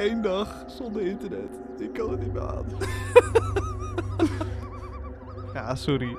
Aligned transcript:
Eén 0.00 0.22
dag 0.22 0.64
zonder 0.66 1.02
internet. 1.02 1.60
Ik 1.78 1.92
kan 1.92 2.10
het 2.10 2.20
niet 2.20 2.32
meer 2.32 2.48
aan. 2.48 2.66
ja, 5.54 5.74
sorry. 5.74 6.16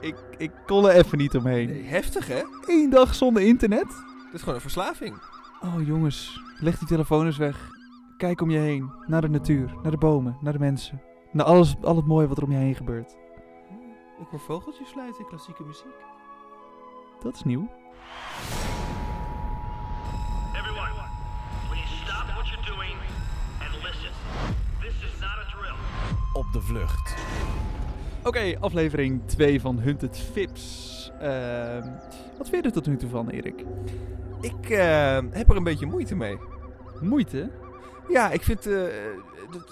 Ik, 0.00 0.14
ik 0.36 0.50
kon 0.66 0.88
er 0.88 0.94
even 0.94 1.18
niet 1.18 1.36
omheen. 1.36 1.68
Nee, 1.68 1.82
heftig 1.82 2.26
hè? 2.26 2.42
Eén 2.66 2.90
dag 2.90 3.14
zonder 3.14 3.42
internet? 3.42 3.86
Dat 3.86 4.34
is 4.34 4.40
gewoon 4.40 4.54
een 4.54 4.60
verslaving. 4.60 5.22
Oh 5.60 5.86
jongens, 5.86 6.40
leg 6.60 6.78
die 6.78 6.88
telefoon 6.88 7.26
eens 7.26 7.36
weg. 7.36 7.70
Kijk 8.16 8.40
om 8.40 8.50
je 8.50 8.58
heen. 8.58 8.92
Naar 9.06 9.20
de 9.20 9.28
natuur, 9.28 9.74
naar 9.82 9.92
de 9.92 9.98
bomen, 9.98 10.36
naar 10.40 10.52
de 10.52 10.58
mensen. 10.58 11.02
Naar 11.32 11.46
alles, 11.46 11.74
al 11.82 11.96
het 11.96 12.06
mooie 12.06 12.28
wat 12.28 12.36
er 12.36 12.44
om 12.44 12.52
je 12.52 12.58
heen 12.58 12.74
gebeurt. 12.74 13.16
Ik 14.20 14.26
hoor 14.30 14.40
vogeltjes 14.40 14.88
fluiten 14.88 15.20
in 15.20 15.26
klassieke 15.26 15.62
muziek. 15.62 16.04
Dat 17.20 17.34
is 17.34 17.42
nieuw. 17.44 17.68
Op 26.38 26.52
de 26.52 26.60
vlucht. 26.60 27.14
Oké, 28.24 28.56
aflevering 28.60 29.20
2 29.26 29.60
van 29.60 29.78
Hunted 29.78 30.18
Vips. 30.32 31.10
Ehm, 31.20 31.86
wat 32.38 32.48
vind 32.48 32.62
je 32.62 32.68
er 32.68 32.72
tot 32.72 32.86
nu 32.86 32.96
toe 32.96 33.08
van, 33.10 33.28
Erik? 33.28 33.64
Ik 34.40 34.70
eh, 34.70 35.18
heb 35.30 35.50
er 35.50 35.56
een 35.56 35.64
beetje 35.64 35.86
moeite 35.86 36.14
mee. 36.16 36.38
Moeite? 37.00 37.50
Ja, 38.08 38.30
ik 38.30 38.42
vind... 38.42 38.66
eh, 38.66 38.80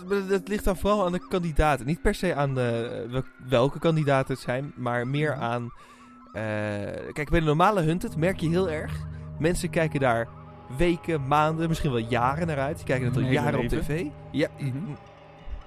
dat, 0.08 0.28
dat 0.28 0.48
ligt 0.48 0.64
dan 0.64 0.76
vooral 0.76 1.04
aan 1.06 1.12
de 1.12 1.26
kandidaten. 1.28 1.86
Niet 1.86 2.02
per 2.02 2.14
se 2.14 2.34
aan 2.34 2.58
eh, 2.58 2.64
wel- 3.10 3.22
welke 3.48 3.78
kandidaten 3.78 4.34
het 4.34 4.42
zijn, 4.42 4.72
maar 4.76 5.06
meer 5.06 5.30
Mhm. 5.32 5.42
aan... 5.42 5.72
eh, 6.32 6.42
kijk, 7.12 7.30
bij 7.30 7.40
de 7.40 7.46
normale 7.46 7.80
Hunted 7.82 8.16
merk 8.16 8.40
je 8.40 8.48
heel 8.48 8.70
erg... 8.70 8.92
Mensen 9.38 9.70
kijken 9.70 10.00
daar 10.00 10.28
weken, 10.76 11.26
maanden, 11.26 11.68
misschien 11.68 11.90
wel 11.90 12.06
jaren 12.08 12.46
naar 12.46 12.58
uit. 12.58 12.76
Die 12.76 12.86
kijken 12.86 13.06
het 13.06 13.16
al 13.16 13.22
jaren 13.22 13.58
op 13.60 13.68
tv. 13.68 14.04
Ja, 14.30 14.48
Mhm. 14.58 14.76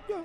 ja. 0.07 0.15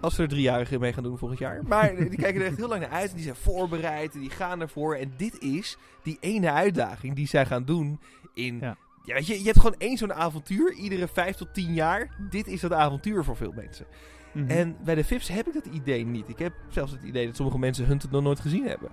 Als 0.00 0.14
ze 0.14 0.22
er 0.22 0.28
driejarigen 0.28 0.80
mee 0.80 0.92
gaan 0.92 1.02
doen 1.02 1.18
volgend 1.18 1.40
jaar. 1.40 1.62
Maar 1.66 1.96
die 1.96 2.16
kijken 2.16 2.40
er 2.40 2.46
echt 2.46 2.56
heel 2.56 2.68
lang 2.68 2.80
naar 2.80 2.90
uit. 2.90 3.10
En 3.10 3.14
die 3.14 3.24
zijn 3.24 3.36
voorbereid 3.36 4.14
en 4.14 4.20
die 4.20 4.30
gaan 4.30 4.60
ervoor. 4.60 4.94
En 4.94 5.12
dit 5.16 5.42
is 5.42 5.76
die 6.02 6.16
ene 6.20 6.52
uitdaging 6.52 7.14
die 7.14 7.26
zij 7.26 7.46
gaan 7.46 7.64
doen 7.64 8.00
in... 8.34 8.58
Ja. 8.60 8.76
Ja, 9.04 9.14
weet 9.14 9.26
je, 9.26 9.38
je 9.38 9.44
hebt 9.44 9.60
gewoon 9.60 9.78
één 9.78 9.96
zo'n 9.96 10.12
avontuur. 10.12 10.72
Iedere 10.72 11.08
vijf 11.08 11.36
tot 11.36 11.54
tien 11.54 11.74
jaar. 11.74 12.16
Dit 12.30 12.46
is 12.46 12.60
dat 12.60 12.72
avontuur 12.72 13.24
voor 13.24 13.36
veel 13.36 13.52
mensen. 13.52 13.86
Mhm. 14.32 14.50
En 14.50 14.76
bij 14.84 14.94
de 14.94 15.04
VIPs 15.04 15.28
heb 15.28 15.46
ik 15.46 15.54
dat 15.54 15.66
idee 15.66 16.04
niet. 16.06 16.28
Ik 16.28 16.38
heb 16.38 16.52
zelfs 16.68 16.92
het 16.92 17.02
idee 17.02 17.26
dat 17.26 17.36
sommige 17.36 17.58
mensen 17.58 17.86
Hunted 17.86 18.10
nog 18.10 18.22
nooit 18.22 18.40
gezien 18.40 18.66
hebben. 18.66 18.90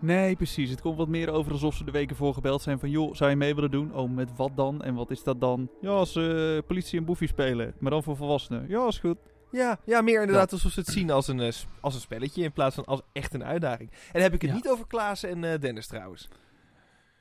Nee, 0.00 0.36
precies. 0.36 0.70
Het 0.70 0.80
komt 0.80 0.96
wat 0.96 1.08
meer 1.08 1.30
over 1.30 1.52
alsof 1.52 1.74
ze 1.74 1.84
de 1.84 1.90
weken 1.90 2.16
voor 2.16 2.34
gebeld 2.34 2.62
zijn 2.62 2.78
van... 2.78 2.90
joh, 2.90 3.14
zou 3.14 3.30
je 3.30 3.36
mee 3.36 3.54
willen 3.54 3.70
doen? 3.70 3.94
Oh, 3.94 4.10
met 4.10 4.36
wat 4.36 4.56
dan? 4.56 4.82
En 4.82 4.94
wat 4.94 5.10
is 5.10 5.22
dat 5.22 5.40
dan? 5.40 5.70
Ja, 5.80 5.90
als 5.90 6.16
eh, 6.16 6.58
politie 6.66 6.98
en 6.98 7.04
boefie 7.04 7.28
spelen. 7.28 7.74
Maar 7.78 7.90
dan 7.90 8.02
voor 8.02 8.16
volwassenen. 8.16 8.68
Ja, 8.68 8.86
is 8.86 8.98
goed. 8.98 9.18
Ja, 9.50 9.78
ja 9.84 10.00
meer 10.00 10.20
inderdaad 10.20 10.52
alsof 10.52 10.72
ze 10.72 10.80
het 10.80 10.88
zien 10.88 11.10
als 11.10 11.28
een, 11.28 11.40
eh, 11.40 11.52
als 11.80 11.94
een 11.94 12.00
spelletje 12.00 12.42
in 12.42 12.52
plaats 12.52 12.74
van 12.74 12.84
als 12.84 13.00
echt 13.12 13.34
een 13.34 13.44
uitdaging. 13.44 13.90
En 13.90 13.96
dan 14.12 14.22
heb 14.22 14.34
ik 14.34 14.40
het 14.40 14.50
Ja. 14.50 14.56
niet 14.56 14.68
over 14.68 14.86
Klaas 14.86 15.22
en 15.22 15.44
eh, 15.44 15.60
Dennis 15.60 15.86
trouwens. 15.86 16.28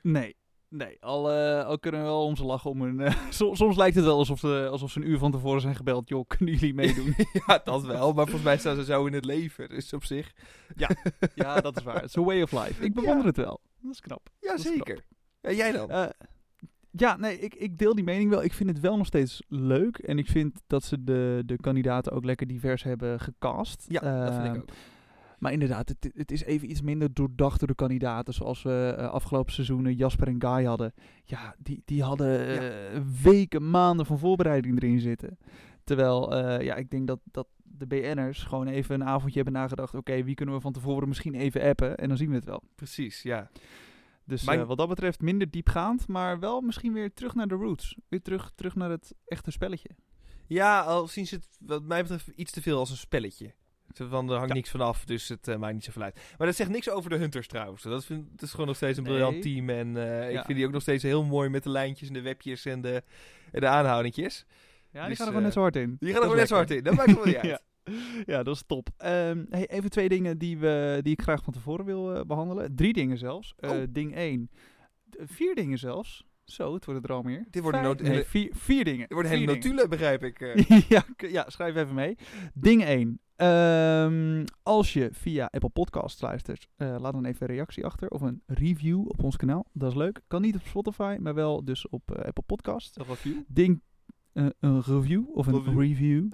Nee. 0.02 0.36
Nee, 0.70 0.98
al, 1.02 1.32
eh, 1.32 1.66
al 1.66 1.80
kunnen 1.80 2.02
we 2.02 2.08
wel 2.08 2.24
om 2.26 2.36
ze 2.36 2.44
lachen 2.46 2.70
om 2.70 2.82
hun... 2.82 3.12
so- 3.30 3.56
soms 3.56 3.76
lijkt 3.78 3.96
het 3.96 4.06
wel 4.06 4.18
alsof, 4.18 4.40
ze- 4.40 4.68
alsof 4.72 4.92
ze 4.92 5.00
een 5.00 5.08
uur 5.10 5.18
van 5.18 5.32
tevoren 5.32 5.62
zijn 5.62 5.76
gebeld. 5.76 6.10
Joh, 6.10 6.28
kunnen 6.28 6.56
jullie 6.56 6.74
meedoen? 6.74 7.16
ja, 7.48 7.62
dat 7.64 7.84
wel. 7.86 8.14
Maar 8.14 8.24
volgens 8.24 8.44
mij 8.46 8.58
staan 8.58 8.76
ze 8.76 8.84
zo 8.84 9.06
in 9.06 9.14
het 9.14 9.26
leven. 9.26 9.70
Dus 9.70 9.94
op 9.94 10.04
zich. 10.06 10.32
ja, 11.36 11.62
dat 11.62 11.78
is 11.78 11.84
waar. 11.84 12.04
Is 12.04 12.16
een 12.16 12.24
way 12.24 12.42
of 12.42 12.52
life. 12.52 12.84
Ik 12.84 12.94
bewonder 13.00 13.22
Ja. 13.22 13.28
het 13.28 13.38
wel. 13.38 13.60
Dat 13.82 13.92
is 13.92 14.00
knap. 14.00 14.30
Ja, 14.40 14.50
Dat 14.50 14.60
is 14.60 14.66
zeker. 14.66 15.04
Ja, 15.42 15.52
jij 15.52 15.72
dan? 15.72 16.12
Ja, 17.00 17.18
nee, 17.18 17.40
ik, 17.40 17.56
ik 17.56 17.78
deel 17.78 17.96
die 17.96 18.04
mening 18.04 18.30
wel. 18.30 18.44
Ik 18.44 18.54
vind 18.54 18.70
het 18.70 18.80
wel 18.80 18.98
nog 18.98 19.06
steeds 19.08 19.44
leuk. 19.48 19.98
En 19.98 20.18
ik 20.18 20.28
vind 20.28 20.62
dat 20.68 20.84
ze 20.84 21.04
de, 21.04 21.44
de 21.46 21.56
kandidaten 21.58 22.12
ook 22.12 22.26
lekker 22.26 22.48
divers 22.48 22.84
hebben 22.84 23.20
gecast. 23.20 23.86
ja, 23.88 24.00
dat 24.26 24.34
vind 24.34 24.46
Ehm, 24.46 24.56
ik 24.56 24.62
ook. 24.62 24.70
Maar 25.40 25.52
inderdaad, 25.52 25.90
het, 25.90 26.12
het 26.16 26.32
is 26.32 26.44
even 26.44 26.70
iets 26.70 26.82
minder 26.82 27.14
doordacht 27.14 27.60
door 27.60 27.68
de 27.68 27.76
kandidaten. 27.76 28.34
Zoals 28.34 28.62
we 28.64 28.96
eh, 28.98 29.10
afgelopen 29.10 29.54
seizoenen 29.54 29.94
Jasper 29.94 30.28
en 30.28 30.42
Guy 30.42 30.64
hadden. 30.64 30.94
Ja, 31.24 31.56
die, 31.58 31.82
die 31.86 32.04
hadden 32.04 32.48
eh, 32.48 33.02
weken, 33.24 33.70
maanden 33.70 34.06
van 34.06 34.20
voorbereiding 34.20 34.82
erin 34.82 35.00
zitten. 35.00 35.38
Terwijl, 35.84 36.36
eh, 36.36 36.66
ja, 36.66 36.76
ik 36.76 36.90
denk 36.90 37.08
dat, 37.08 37.20
dat 37.24 37.48
de 37.64 37.88
BN'ers 37.88 38.44
gewoon 38.44 38.68
even 38.68 38.96
een 38.96 39.08
avondje 39.08 39.42
hebben 39.42 39.62
nagedacht. 39.62 39.96
Oké, 39.96 40.24
wie 40.24 40.36
kunnen 40.36 40.56
we 40.56 40.62
van 40.62 40.74
tevoren 40.74 41.08
misschien 41.08 41.36
even 41.36 41.62
appen? 41.62 41.98
En 41.98 42.08
dan 42.08 42.18
zien 42.18 42.30
we 42.30 42.36
het 42.36 42.46
wel. 42.46 42.62
Precies, 42.76 43.22
ja. 43.22 43.50
Dus 44.28 44.44
Mijn- 44.44 44.60
eh, 44.60 44.66
wat 44.68 44.78
dat 44.78 44.88
betreft 44.90 45.22
minder 45.22 45.50
diepgaand, 45.52 46.08
maar 46.08 46.40
wel 46.40 46.62
misschien 46.62 46.94
weer 46.94 47.14
terug 47.14 47.36
naar 47.36 47.48
de 47.48 47.56
roots. 47.56 47.96
Weer 48.10 48.22
terug, 48.22 48.52
terug 48.56 48.76
naar 48.76 48.90
het 48.90 49.14
echte 49.26 49.52
spelletje. 49.52 49.90
Ja, 50.48 50.82
al 50.82 51.08
zien 51.08 51.28
ze 51.28 51.36
het 51.36 51.48
wat 51.60 51.84
mij 51.84 52.02
betreft 52.02 52.28
iets 52.28 52.52
te 52.52 52.62
veel 52.62 52.78
als 52.80 52.90
een 52.90 52.98
spelletje. 52.98 53.54
Van, 53.94 54.30
er 54.30 54.34
hangt 54.36 54.50
Ja. 54.50 54.54
niks 54.56 54.70
vanaf, 54.70 55.06
dus 55.06 55.28
het 55.28 55.48
eh, 55.48 55.56
maakt 55.58 55.74
niet 55.74 55.84
zoveel 55.84 56.02
uit. 56.02 56.20
Maar 56.38 56.48
dat 56.48 56.56
zegt 56.56 56.70
niks 56.70 56.90
over 56.90 57.10
de 57.10 57.16
Hunters 57.16 57.48
trouwens. 57.48 57.84
Dat, 57.84 58.06
vind, 58.06 58.32
dat 58.32 58.42
is 58.42 58.52
gewoon 58.52 58.68
nog 58.68 58.76
steeds 58.76 58.98
een 58.98 59.04
Nee. 59.04 59.14
briljant 59.14 59.42
team. 59.42 59.70
En 59.70 59.98
eh, 59.98 60.30
ik 60.34 60.46
vind 60.46 60.58
die 60.58 60.66
ook 60.66 60.72
nog 60.72 60.82
steeds 60.82 61.04
heel 61.04 61.24
mooi 61.24 61.50
met 61.50 61.64
de 61.64 61.70
lijntjes 61.70 62.08
en 62.08 62.14
de 62.14 62.22
webjes 62.22 62.66
en 62.66 62.82
de, 62.82 63.04
en 63.52 63.62
de 63.62 63.68
aanhoudingjes. 63.68 64.46
Ja, 64.92 65.00
die 65.00 65.10
Dus, 65.10 65.18
gaan 65.18 65.26
er 65.28 65.32
gewoon 65.32 65.44
net 65.44 65.54
zo 65.54 65.62
hard 65.62 65.76
in. 65.76 65.96
Die 66.00 66.08
gaan 66.08 66.18
er 66.18 66.22
gewoon 66.22 66.38
net 66.38 66.48
zo 66.48 66.56
hard 66.56 66.72
in. 66.72 66.84
Dat 66.84 66.94
maakt 66.96 67.16
wel 67.16 67.26
niet 67.26 67.36
uit. 67.46 67.62
ja. 68.26 68.44
dat 68.44 68.56
is 68.56 68.64
top. 68.66 68.90
Ehm, 68.98 69.46
hey, 69.50 69.68
even 69.68 69.90
twee 69.90 70.10
dingen 70.10 70.38
die, 70.38 70.58
we, 70.58 71.00
die 71.02 71.14
ik 71.14 71.22
graag 71.22 71.44
van 71.44 71.54
tevoren 71.54 71.86
wil 71.86 72.16
eh, 72.16 72.22
behandelen. 72.26 72.76
Drie 72.76 72.94
dingen 72.94 73.18
zelfs. 73.18 73.54
Eh, 73.58 73.70
Oh. 73.72 73.84
Ding 73.90 74.16
één. 74.16 74.50
D- 75.10 75.16
vier 75.26 75.56
dingen 75.56 75.78
zelfs. 75.78 76.26
Zo, 76.44 76.74
het 76.74 76.86
wordt 76.86 77.04
er 77.04 77.12
al 77.14 77.22
meer. 77.22 77.46
Dit 77.50 77.62
wordt 77.62 77.78
een 77.78 77.84
Vijf- 77.84 78.02
nee, 78.02 78.24
vier, 78.24 78.50
vier 78.56 78.84
dingen. 78.84 79.06
Wordt 79.10 79.30
een 79.30 79.36
hele 79.38 79.52
Vier 79.52 79.62
dingen. 79.62 79.76
notule, 79.76 79.88
begrijp 79.90 80.24
ik. 80.24 80.40
eh. 80.42 80.80
ja, 80.96 81.04
ja, 81.18 81.46
schrijf 81.50 81.76
even 81.76 81.96
mee. 81.96 82.18
Ding 82.54 82.84
1. 82.84 83.20
Ehm, 83.36 84.46
als 84.64 84.94
je 84.94 85.10
via 85.12 85.46
Apple 85.52 85.70
Podcasts 85.70 86.22
luistert, 86.22 86.68
laat 86.78 87.14
dan 87.14 87.26
even 87.26 87.50
een 87.50 87.56
reactie 87.56 87.86
achter 87.86 88.10
of 88.10 88.22
een 88.22 88.42
review 88.46 89.00
op 89.08 89.24
ons 89.24 89.36
kanaal. 89.36 89.66
Dat 89.74 89.92
is 89.92 89.98
leuk. 89.98 90.22
Kan 90.28 90.42
niet 90.42 90.56
op 90.56 90.62
Spotify, 90.66 91.18
maar 91.20 91.34
wel 91.34 91.64
dus 91.66 91.90
op 91.90 92.12
Apple 92.12 92.44
Podcasts. 92.46 92.98
Een 92.98 93.16
view? 93.16 93.38
Ding, 93.48 93.82
een 94.34 94.82
review 94.82 95.24
of 95.34 95.48
een 95.48 95.54
Review. 95.64 95.80
review. 95.82 96.28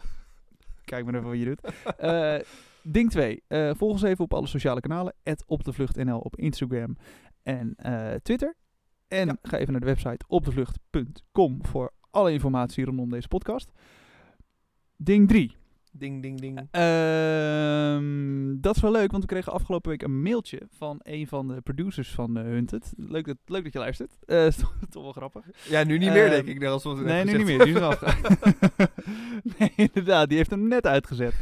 Kijk 0.86 1.06
maar 1.06 1.14
even 1.16 1.28
wat 1.30 1.38
je 1.40 1.46
doet. 1.46 1.62
Eh, 1.98 2.36
ding 2.82 3.10
2. 3.12 3.44
volg 3.76 3.92
ons 3.92 4.02
even 4.02 4.24
op 4.24 4.34
alle 4.34 4.48
sociale 4.48 4.80
kanalen. 4.80 5.14
@opdevluchtnl 5.46 6.18
op 6.20 6.36
Instagram 6.38 6.98
en 7.44 7.74
eh, 7.76 8.14
Twitter. 8.14 8.56
En 9.08 9.26
Ja. 9.28 9.38
ga 9.42 9.58
even 9.58 9.72
naar 9.72 9.82
de 9.82 9.88
website 9.88 10.26
opdevlucht.com 10.28 11.66
voor 11.66 11.92
alle 12.12 12.32
informatie 12.32 12.86
rondom 12.86 13.10
deze 13.10 13.28
podcast. 13.28 13.72
Ding 14.98 15.28
3. 15.28 15.56
Ding, 15.96 16.22
ding, 16.22 16.40
ding. 16.40 16.68
Ehm, 16.72 18.62
dat 18.62 18.76
is 18.76 18.82
wel 18.82 18.92
leuk, 18.92 19.12
want 19.12 19.24
we 19.24 19.30
kregen 19.30 19.52
afgelopen 19.52 19.90
week 19.90 20.02
een 20.02 20.22
mailtje 20.22 20.62
van 20.70 21.00
een 21.04 21.28
van 21.28 21.48
de 21.48 21.62
producers 21.62 22.12
van 22.12 22.38
eh, 22.38 22.44
Hunted. 22.44 22.94
Leuk 22.98 23.26
dat, 23.26 23.38
leuk 23.46 23.64
dat 23.64 23.74
je 23.74 23.80
luistert. 23.80 24.18
Eh, 24.26 24.46
is 24.52 24.56
toch, 24.56 24.74
toch 24.90 25.04
wel 25.04 25.12
grappig. 25.12 25.46
Ja, 25.70 25.84
nu 25.84 25.98
niet 25.98 26.12
meer, 26.12 26.24
Ehm, 26.24 26.32
denk 26.32 26.48
ik. 26.48 26.60
net 26.60 26.70
Als 26.70 26.84
we 26.84 26.90
het 26.90 26.98
net 27.00 27.08
Nee, 27.08 27.24
nu 27.26 27.32
niet 27.32 27.48
gezegd 27.48 27.58
meer. 27.58 27.66
Die 27.66 27.76
is 27.76 27.80
eraf. 27.80 28.02
nee, 29.58 29.74
inderdaad. 29.76 30.28
Die 30.28 30.38
heeft 30.38 30.50
hem 30.50 30.68
net 30.68 30.88
uitgezet. 30.88 31.34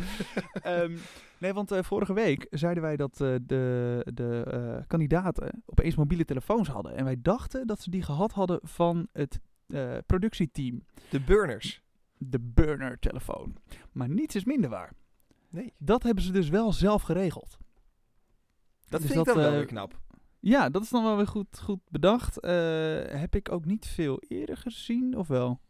Ehm, 0.62 0.98
nee, 1.38 1.54
want 1.54 1.72
eh, 1.72 1.84
vorige 1.84 2.14
week 2.14 2.48
zeiden 2.50 2.84
wij 2.84 2.96
dat 2.96 3.22
eh, 3.22 3.36
de, 3.46 4.06
de 4.14 4.44
eh, 4.52 4.84
kandidaten 4.88 5.64
opeens 5.66 5.96
mobiele 5.96 6.26
telefoons 6.26 6.68
hadden. 6.68 6.96
En 6.96 7.04
wij 7.04 7.18
dachten 7.22 7.68
dat 7.68 7.82
ze 7.82 7.90
die 7.90 8.02
gehad 8.04 8.32
hadden 8.32 8.60
van 8.64 9.08
het 9.14 9.40
eh, 9.68 9.98
productieteam. 10.06 10.86
De 11.10 11.20
burners. 11.22 11.82
De 12.24 12.40
burner-telefoon. 12.40 13.56
Maar 13.92 14.10
niets 14.10 14.36
is 14.36 14.44
minder 14.44 14.70
waar. 14.70 14.94
Nee. 15.50 15.74
Dat 15.78 16.04
hebben 16.04 16.24
ze 16.24 16.32
dus 16.32 16.50
wel 16.50 16.74
zelf 16.74 17.02
geregeld. 17.02 17.58
Dat 18.90 19.02
Dus 19.02 19.10
vind 19.12 19.20
ik 19.20 19.26
dat, 19.26 19.36
dan 19.36 19.44
wel 19.44 19.52
eh, 19.52 19.58
weer 19.58 19.66
knap. 19.68 20.00
Ja, 20.40 20.70
dat 20.70 20.84
is 20.84 20.90
dan 20.90 21.04
wel 21.04 21.16
weer 21.16 21.28
goed, 21.28 21.60
goed 21.60 21.80
bedacht. 21.90 22.40
Eh, 22.40 22.52
heb 23.06 23.36
ik 23.36 23.52
ook 23.52 23.66
niet 23.66 23.86
veel 23.86 24.22
eerder 24.28 24.58
gezien, 24.58 25.18
of 25.18 25.28
wel? 25.28 25.62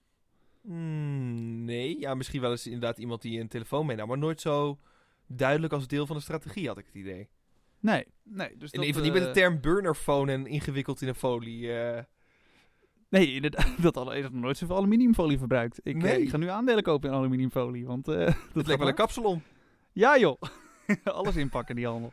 Hmm, 0.62 1.64
nee, 1.66 2.00
ja, 2.00 2.14
misschien 2.16 2.42
wel 2.42 2.52
eens 2.52 2.66
inderdaad 2.66 2.98
iemand 2.98 3.22
die 3.22 3.40
een 3.40 3.48
telefoon 3.48 3.86
meenam. 3.86 4.08
Maar 4.08 4.18
nooit 4.18 4.42
zo 4.42 4.80
duidelijk 5.28 5.74
als 5.74 5.88
deel 5.88 6.06
van 6.06 6.16
de 6.16 6.22
strategie, 6.22 6.68
had 6.68 6.78
ik 6.78 6.86
het 6.86 6.96
idee. 6.96 7.30
Nee, 7.80 8.08
nee. 8.24 8.58
Dus 8.58 8.72
In 8.72 8.80
ieder 8.80 8.96
geval 8.96 9.02
niet 9.02 9.14
met 9.14 9.22
de 9.22 9.28
eh, 9.28 9.48
term 9.48 9.62
burnerphone 9.62 10.32
en 10.32 10.46
ingewikkeld 10.46 11.02
in 11.02 11.08
een 11.08 11.16
folie. 11.16 11.72
Nee, 13.12 13.34
inderdaad. 13.34 13.68
Dat 13.82 13.98
al, 13.98 14.16
ik 14.16 14.24
heb 14.24 14.32
nog 14.32 14.42
nooit 14.42 14.58
zoveel 14.58 14.76
aluminiumfolie 14.76 15.38
verbruikt. 15.38 15.80
Ik, 15.84 16.04
eh, 16.04 16.18
ik 16.18 16.30
ga 16.30 16.38
nu 16.38 16.48
aandelen 16.48 16.84
kopen 16.84 17.10
in 17.10 17.16
aluminiumfolie, 17.16 17.86
want 17.86 18.08
eh, 18.08 18.16
dat 18.54 18.66
lijkt 18.66 18.80
wel 18.80 18.88
een 18.88 18.96
kapsalon. 18.96 19.42
Ja 19.92 20.18
joh. 20.18 20.42
Alles 21.04 21.36
inpakken, 21.36 21.76
die 21.76 21.88
handel. 21.88 22.12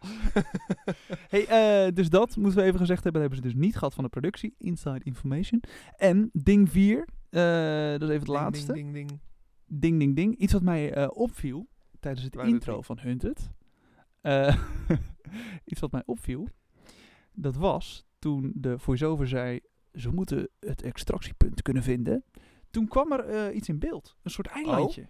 hey, 1.29 1.47
eh, 1.47 1.93
dus 1.95 2.09
dat 2.09 2.37
moeten 2.37 2.61
we 2.61 2.67
even 2.67 2.79
gezegd 2.79 3.05
hebben. 3.05 3.23
Dat 3.23 3.31
hebben 3.31 3.51
ze 3.51 3.55
dus 3.55 3.67
niet 3.67 3.77
gehad 3.77 3.95
van 3.95 4.05
de 4.05 4.11
productie. 4.11 4.55
Inside 4.59 5.01
information. 5.03 5.63
En 5.97 6.31
ding 6.33 6.71
4. 6.71 6.97
dat 7.31 8.03
is 8.03 8.09
even 8.09 8.13
het 8.13 8.25
Ding, 8.25 8.27
laatste. 8.27 8.73
Ding, 8.73 8.93
ding, 8.93 9.09
ding. 9.09 9.21
Ding, 9.67 9.99
ding, 9.99 10.17
ding. 10.17 10.37
Iets 10.37 10.53
wat 10.53 10.63
mij 10.63 11.09
opviel 11.09 11.69
tijdens 12.01 12.25
het 12.25 12.37
intro 12.37 12.83
van 12.83 12.99
Hunted. 12.99 13.51
Iets 15.65 15.81
wat 15.81 15.93
mij 15.93 16.03
opviel. 16.07 16.49
Dat 17.33 17.57
was 17.57 18.07
toen 18.19 18.53
de 18.55 18.79
voice-over 18.79 19.29
zei... 19.29 19.61
Ze 19.99 20.11
moeten 20.11 20.49
het 20.61 20.83
extractiepunt 20.83 21.63
kunnen 21.63 21.83
vinden 21.83 22.25
Toen 22.71 22.89
kwam 22.89 23.13
er 23.13 23.25
eh, 23.25 23.57
iets 23.57 23.69
in 23.69 23.79
beeld. 23.79 24.17
Een 24.23 24.31
soort 24.31 24.47
eilandje. 24.47 25.01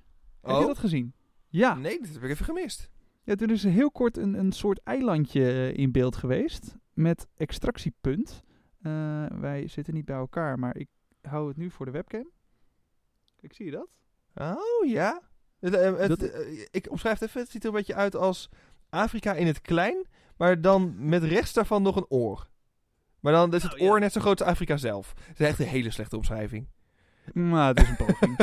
Heb 0.40 0.52
Oh? 0.54 0.60
je 0.60 0.66
dat 0.66 0.78
gezien? 0.78 1.14
Ja. 1.48 1.74
Nee, 1.74 1.98
dat 2.00 2.08
heb 2.12 2.22
ik 2.22 2.30
even 2.30 2.44
gemist. 2.44 2.90
ja 3.22 3.34
toen 3.34 3.50
is 3.50 3.64
er 3.64 3.70
heel 3.70 3.90
kort 3.90 4.16
een, 4.16 4.34
een 4.34 4.52
soort 4.52 4.80
eilandje 4.82 5.42
eh, 5.42 5.76
in 5.76 5.92
beeld 5.92 6.16
geweest. 6.16 6.76
Met 6.94 7.26
extractiepunt. 7.36 8.42
Eh, 8.82 9.26
wij 9.26 9.66
zitten 9.68 9.94
niet 9.94 10.04
bij 10.04 10.16
elkaar, 10.16 10.58
maar 10.58 10.76
ik 10.76 10.88
hou 11.22 11.48
het 11.48 11.56
nu 11.56 11.70
voor 11.70 11.86
de 11.86 11.92
webcam. 11.92 12.30
Kijk, 13.36 13.52
zie 13.54 13.64
je 13.64 13.70
dat? 13.70 13.88
Oh, 14.34 14.86
ja. 14.88 15.20
Het, 15.60 15.74
het, 15.74 16.08
Dat- 16.08 16.46
ik 16.70 16.90
omschrijf 16.90 17.18
het 17.18 17.28
even. 17.28 17.40
Het 17.40 17.50
ziet 17.50 17.62
er 17.62 17.68
een 17.68 17.74
beetje 17.74 17.94
uit 17.94 18.16
als 18.16 18.48
Afrika 18.88 19.34
in 19.34 19.46
het 19.46 19.60
klein, 19.60 20.06
maar 20.36 20.60
dan 20.60 21.08
met 21.08 21.22
rechts 21.22 21.52
daarvan 21.52 21.82
nog 21.82 21.96
een 21.96 22.06
oor. 22.08 22.48
Maar 23.20 23.32
dan 23.32 23.54
is 23.54 23.62
het 23.62 23.72
Oh, 23.72 23.78
ja. 23.78 23.86
oor 23.86 24.00
net 24.00 24.12
zo 24.12 24.20
groot 24.20 24.40
als 24.40 24.50
Afrika 24.50 24.76
zelf. 24.76 25.14
Het 25.26 25.40
is 25.40 25.46
echt 25.46 25.58
een 25.58 25.66
hele 25.66 25.90
slechte 25.90 26.16
omschrijving. 26.16 26.68
Maar 27.34 27.68
het 27.68 27.80
is 27.80 27.88
een 27.88 27.96
poging. 27.96 28.38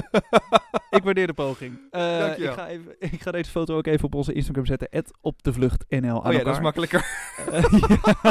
ik 0.98 1.04
waardeer 1.04 1.28
de 1.28 1.34
poging. 1.34 1.80
Eh, 1.92 2.20
Dankjewel. 2.20 2.52
ik, 2.52 2.58
ga 2.60 2.68
even, 2.68 2.96
ik 3.00 3.22
ga 3.22 3.32
deze 3.32 3.52
foto 3.52 3.78
ook 3.78 3.88
even 3.88 4.06
op 4.06 4.16
onze 4.16 4.34
Instagram 4.34 4.66
zetten. 4.66 4.90
op 5.22 5.44
de 5.44 5.54
vlucht 5.54 5.86
NL. 5.90 6.18
Oh 6.18 6.32
ja, 6.34 6.44
dat 6.44 6.56
is 6.56 6.62
makkelijker. 6.62 7.06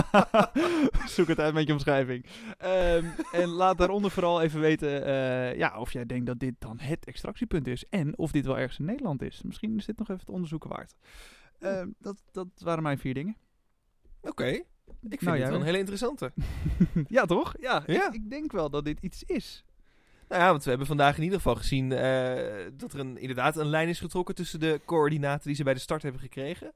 Zoek 1.14 1.28
het 1.28 1.40
uit 1.40 1.54
met 1.54 1.66
je 1.66 1.72
omschrijving. 1.72 2.26
Ehm, 2.58 3.04
en 3.32 3.48
laat 3.48 3.78
daaronder 3.78 4.10
vooral 4.10 4.42
even 4.42 4.60
weten 4.60 5.04
eh, 5.04 5.56
ja, 5.56 5.78
of 5.78 5.92
jij 5.92 6.06
denkt 6.06 6.26
dat 6.26 6.38
dit 6.38 6.54
dan 6.58 6.78
het 6.78 7.04
extractiepunt 7.04 7.66
is. 7.66 7.84
En 7.88 8.18
of 8.18 8.30
dit 8.32 8.46
wel 8.46 8.58
ergens 8.58 8.78
in 8.78 8.84
Nederland 8.84 9.22
is. 9.22 9.42
Misschien 9.42 9.76
is 9.76 9.84
dit 9.86 9.98
nog 9.98 10.08
even 10.08 10.20
het 10.20 10.34
onderzoeken 10.34 10.70
waard. 10.70 10.94
Ehm, 11.58 11.88
dat, 11.98 12.22
dat 12.32 12.48
waren 12.56 12.82
mijn 12.82 12.98
vier 12.98 13.14
dingen. 13.14 13.36
Oké. 14.20 14.62
Ik 14.86 14.94
vind 15.18 15.20
Nou, 15.20 15.38
het 15.38 15.48
wel 15.48 15.58
een 15.58 15.64
hele 15.64 15.78
interessante. 15.78 16.32
ja, 17.08 17.24
toch? 17.24 17.54
Ja, 17.60 17.82
Ja. 17.86 18.06
Ik, 18.08 18.14
ik 18.14 18.30
denk 18.30 18.52
wel 18.52 18.70
dat 18.70 18.84
dit 18.84 18.98
iets 19.00 19.22
is. 19.22 19.64
Nou 20.28 20.42
ja, 20.42 20.50
want 20.50 20.62
we 20.62 20.68
hebben 20.68 20.86
vandaag 20.86 21.16
in 21.16 21.22
ieder 21.22 21.38
geval 21.38 21.54
gezien 21.54 21.92
eh, 21.92 22.54
dat 22.76 22.92
er 22.92 23.00
een, 23.00 23.18
inderdaad 23.18 23.56
een 23.56 23.66
lijn 23.66 23.88
is 23.88 24.00
getrokken 24.00 24.34
tussen 24.34 24.60
de 24.60 24.80
coördinaten 24.84 25.46
die 25.46 25.56
ze 25.56 25.64
bij 25.64 25.74
de 25.74 25.80
start 25.80 26.02
hebben 26.02 26.20
gekregen. 26.20 26.72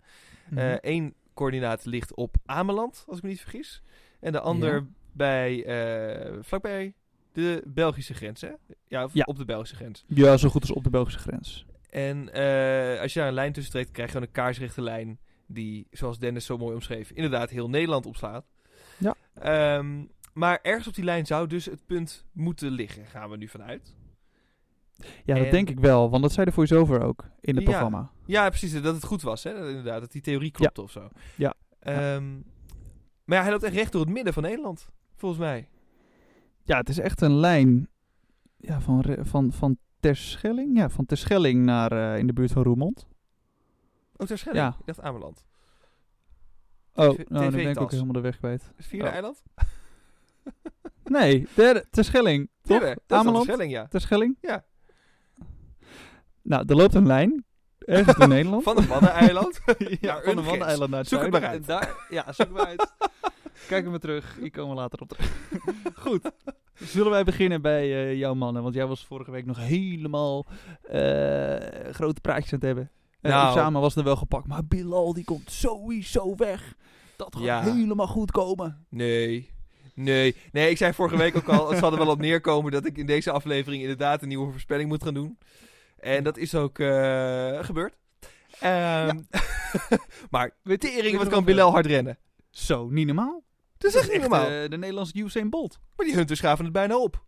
Mhm. 0.50 0.76
Eén 0.80 1.14
coördinaat 1.34 1.84
ligt 1.84 2.14
op 2.14 2.36
Ameland, 2.46 3.04
als 3.08 3.16
ik 3.16 3.22
me 3.22 3.28
niet 3.28 3.40
vergis. 3.40 3.82
En 4.20 4.32
de 4.32 4.40
ander 4.40 4.74
Ja. 4.74 4.84
bij, 5.12 5.64
eh, 5.64 6.32
vlakbij 6.40 6.94
de 7.32 7.62
Belgische 7.66 8.14
grens, 8.14 8.40
hè? 8.40 8.50
Ja, 8.88 9.04
of 9.04 9.14
Ja. 9.14 9.24
op 9.24 9.36
de 9.38 9.44
Belgische 9.44 9.76
grens. 9.76 10.04
ja, 10.06 10.36
zo 10.36 10.48
goed 10.48 10.60
als 10.60 10.70
op 10.72 10.84
de 10.84 10.90
Belgische 10.90 11.18
grens. 11.20 11.66
En 11.90 12.32
eh, 12.32 13.00
als 13.00 13.12
je 13.12 13.18
daar 13.18 13.28
een 13.28 13.34
lijn 13.34 13.52
tussen 13.52 13.72
trekt, 13.72 13.90
krijg 13.90 14.08
je 14.08 14.12
gewoon 14.14 14.26
een 14.28 14.34
kaarsrechte 14.34 14.82
lijn 14.82 15.18
die, 15.48 15.86
zoals 15.90 16.18
Dennis 16.18 16.44
zo 16.44 16.58
mooi 16.58 16.74
omschreef, 16.74 17.10
inderdaad 17.10 17.50
heel 17.50 17.68
Nederland 17.68 18.06
opslaat. 18.06 18.46
Ja. 18.98 19.14
Ehm, 19.34 20.04
maar 20.32 20.58
ergens 20.62 20.86
op 20.88 20.94
die 20.94 21.04
lijn 21.04 21.26
zou 21.26 21.46
dus 21.46 21.64
het 21.64 21.86
punt 21.86 22.24
moeten 22.32 22.70
liggen, 22.70 23.06
gaan 23.06 23.30
we 23.30 23.36
nu 23.36 23.48
vanuit. 23.48 23.96
Ja, 25.24 25.34
dat 25.34 25.44
En- 25.44 25.50
denk 25.50 25.70
ik 25.70 25.80
wel. 25.80 26.10
Want 26.10 26.22
dat 26.22 26.32
zei 26.32 26.46
de 26.46 26.52
voice-over 26.52 27.02
ook 27.02 27.24
in 27.40 27.54
het 27.56 27.64
Ja. 27.64 27.70
programma. 27.70 28.10
Ja, 28.26 28.48
precies. 28.48 28.82
Dat 28.82 28.94
het 28.94 29.04
goed 29.04 29.22
was, 29.22 29.44
hè? 29.44 29.52
Dat, 29.58 29.68
inderdaad, 29.68 30.00
dat 30.00 30.12
die 30.12 30.22
theorie 30.22 30.50
klopte 30.50 30.82
of 30.82 30.90
zo. 30.90 31.08
Ja. 31.36 31.54
Ehm, 31.80 32.32
maar 33.24 33.36
ja, 33.36 33.42
hij 33.42 33.50
loopt 33.50 33.62
echt 33.62 33.74
recht 33.74 33.92
door 33.92 34.00
het 34.00 34.10
midden 34.10 34.32
van 34.32 34.42
Nederland, 34.42 34.88
volgens 35.16 35.40
mij. 35.40 35.68
Ja, 36.62 36.76
het 36.78 36.88
is 36.88 36.98
echt 36.98 37.20
een 37.20 37.34
lijn 37.36 37.88
ja, 38.56 38.80
van, 38.80 39.04
van, 39.20 39.52
van 39.52 39.76
Terschelling. 40.00 40.76
Ja, 40.76 40.88
van 40.88 41.06
Terschelling 41.06 41.64
naar 41.64 41.92
eh, 41.92 42.18
in 42.18 42.26
de 42.26 42.32
buurt 42.32 42.52
van 42.52 42.62
Roermond. 42.62 43.06
Oh, 44.18 44.26
Terschelling. 44.26 44.62
Ja. 44.62 44.76
Ik 44.80 44.86
dacht 44.86 45.00
Ameland. 45.00 45.44
Oh, 46.94 47.10
TV 47.10 47.28
nou, 47.28 47.42
dan 47.44 47.50
ben 47.50 47.68
ik 47.70 47.80
ook 47.80 47.90
helemaal 47.90 48.12
de 48.12 48.20
weg 48.20 48.36
kwijt. 48.38 48.72
Vierde 48.78 49.06
Oh. 49.06 49.12
eiland? 49.12 49.42
Nee, 51.04 51.46
derde, 51.54 51.86
Terschelling. 51.90 52.50
Toch? 52.62 52.80
Derde. 52.80 53.00
Ameland? 53.06 53.44
Terschelling, 53.44 53.72
ja. 53.72 53.86
Terschelling? 53.86 54.36
Ja. 54.40 54.64
Nou, 56.42 56.64
er 56.66 56.74
loopt 56.76 56.94
een 56.94 57.06
lijn. 57.06 57.44
Ergens 57.78 58.16
in 58.16 58.28
Nederland. 58.38 58.62
Van 58.62 58.76
het 58.76 58.86
Waddeneiland. 58.86 59.60
ja, 60.00 60.20
van 60.22 60.36
de 60.36 60.42
Waddeneiland 60.42 60.90
naar 60.90 61.00
het 61.00 61.08
Zoek 61.08 61.20
het 61.20 61.30
zuiden. 61.34 61.40
maar 61.40 61.50
uit. 61.50 61.60
En 61.60 61.66
Daar, 61.66 62.06
ja, 62.10 62.32
zoek 62.32 62.50
maar 62.50 62.66
uit. 62.66 62.92
Kijk 63.68 63.86
maar 63.86 63.98
terug. 63.98 64.38
Ik 64.38 64.52
kom 64.52 64.68
er 64.70 64.76
later 64.76 65.00
op 65.00 65.08
terug. 65.08 65.48
Goed. 65.94 66.30
Zullen 66.74 67.10
wij 67.10 67.24
beginnen 67.24 67.62
bij 67.62 67.82
eh, 67.82 68.14
jouw 68.18 68.34
mannen? 68.34 68.62
Want 68.62 68.74
jij 68.74 68.86
was 68.86 69.04
vorige 69.06 69.30
week 69.30 69.46
nog 69.46 69.58
helemaal 69.58 70.46
eh, 70.82 71.92
grote 71.92 72.20
praatjes 72.20 72.52
aan 72.52 72.58
het 72.58 72.62
hebben. 72.62 72.90
Nou. 73.20 73.52
Samen 73.58 73.80
was 73.80 73.96
er 73.96 74.04
wel 74.04 74.16
gepakt. 74.16 74.46
Maar 74.46 74.64
Bilal 74.64 75.12
die 75.14 75.24
komt 75.24 75.50
sowieso 75.50 76.34
weg. 76.36 76.74
Dat 77.16 77.34
gaat 77.36 77.44
Ja. 77.44 77.62
helemaal 77.62 78.06
goed 78.06 78.30
komen. 78.30 78.86
Nee. 78.88 79.50
Nee. 79.94 80.36
Nee, 80.52 80.70
ik 80.70 80.76
zei 80.76 80.92
vorige 80.92 81.16
week 81.16 81.36
ook 81.36 81.48
al, 81.48 81.68
het 81.70 81.78
zal 81.78 81.92
er 81.92 81.98
wel 81.98 82.08
op 82.08 82.18
neerkomen 82.20 82.72
dat 82.72 82.86
ik 82.86 82.96
in 82.98 83.06
deze 83.06 83.30
aflevering 83.30 83.82
inderdaad 83.82 84.22
een 84.22 84.28
nieuwe 84.28 84.50
voorspelling 84.52 84.88
moet 84.88 85.02
gaan 85.02 85.14
doen. 85.14 85.38
En 85.98 86.24
dat 86.24 86.36
is 86.36 86.54
ook 86.54 86.78
eh, 86.78 87.64
gebeurd. 87.64 87.96
Ehm, 88.60 89.18
maar, 90.30 90.50
Weet 90.62 90.80
tering, 90.80 91.16
wat 91.18 91.28
kan 91.28 91.44
Bilal 91.44 91.70
hard 91.70 91.86
rennen? 91.86 92.18
Zo, 92.50 92.88
niet 92.90 93.06
normaal. 93.06 93.42
Dat 93.78 93.94
is 93.94 94.00
echt 94.00 94.12
niet 94.12 94.20
normaal. 94.20 94.46
eh, 94.46 94.68
de 94.68 94.76
Nederlandse 94.78 95.18
Usain 95.18 95.50
Bolt. 95.50 95.78
Maar 95.96 96.06
die 96.06 96.14
hunters 96.14 96.40
gaven 96.40 96.64
het 96.64 96.72
bijna 96.72 96.98
op. 96.98 97.24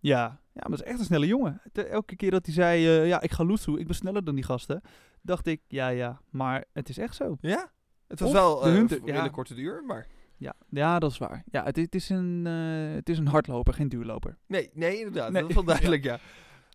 Ja. 0.00 0.18
ja, 0.52 0.60
maar 0.68 0.70
dat 0.70 0.80
is 0.80 0.86
echt 0.86 0.98
een 0.98 1.04
snelle 1.04 1.26
jongen. 1.26 1.60
Elke 1.72 2.16
keer 2.16 2.30
dat 2.30 2.44
hij 2.46 2.54
zei, 2.54 2.86
eh, 2.86 3.06
ja, 3.08 3.20
ik 3.20 3.32
ga 3.32 3.44
loesoe, 3.44 3.78
ik 3.80 3.86
ben 3.86 3.96
sneller 3.96 4.24
dan 4.24 4.34
die 4.34 4.44
gasten. 4.44 4.82
Dacht 5.24 5.46
ik, 5.46 5.60
ja, 5.68 5.88
ja, 5.88 6.20
maar 6.30 6.64
het 6.72 6.88
is 6.88 6.98
echt 6.98 7.14
zo. 7.14 7.36
Ja. 7.40 7.70
Het 8.08 8.20
was 8.20 8.28
Of 8.28 8.34
wel 8.34 8.60
de 8.60 8.68
een 8.68 8.88
hele 8.88 9.12
ja. 9.12 9.28
korte 9.28 9.54
duur, 9.54 9.82
maar... 9.86 10.06
Ja, 10.36 10.54
ja 10.68 10.98
dat 10.98 11.10
is 11.10 11.18
waar. 11.18 11.42
Ja, 11.50 11.64
het, 11.64 11.76
het 11.76 11.94
is 11.94 12.08
een, 12.08 12.42
eh, 12.46 12.94
het 12.94 13.08
is 13.08 13.18
een 13.18 13.26
hardloper, 13.26 13.74
geen 13.74 13.88
duurloper. 13.88 14.38
Nee, 14.46 14.70
nee, 14.72 14.96
inderdaad. 14.98 15.30
Nee. 15.32 15.40
Dat 15.40 15.50
is 15.50 15.56
wel 15.56 15.64
duidelijk, 15.74 16.04
ja. 16.04 16.18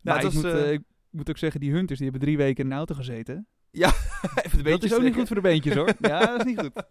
Nou, 0.02 0.18
ik, 0.18 0.24
was, 0.24 0.34
moet, 0.34 0.44
eh, 0.44 0.64
eh, 0.68 0.72
ik 0.72 0.82
moet 1.10 1.30
ook 1.30 1.38
zeggen, 1.38 1.60
die 1.60 1.72
hunters 1.72 2.00
die 2.00 2.10
hebben 2.10 2.28
drie 2.28 2.38
weken 2.38 2.64
in 2.66 2.72
een 2.72 2.78
auto 2.78 2.96
gezeten. 2.96 3.48
Even 3.72 4.58
de 4.58 4.64
dat 4.64 4.84
is 4.84 4.94
ook 4.94 5.02
niet 5.02 5.16
goed 5.16 5.28
voor 5.28 5.36
de 5.36 5.42
beentjes 5.42 5.76
hoor. 5.76 5.90
ja, 6.00 6.20
dat 6.26 6.40
is 6.40 6.46
niet 6.46 6.60
goed. 6.60 6.74
Dat 6.74 6.86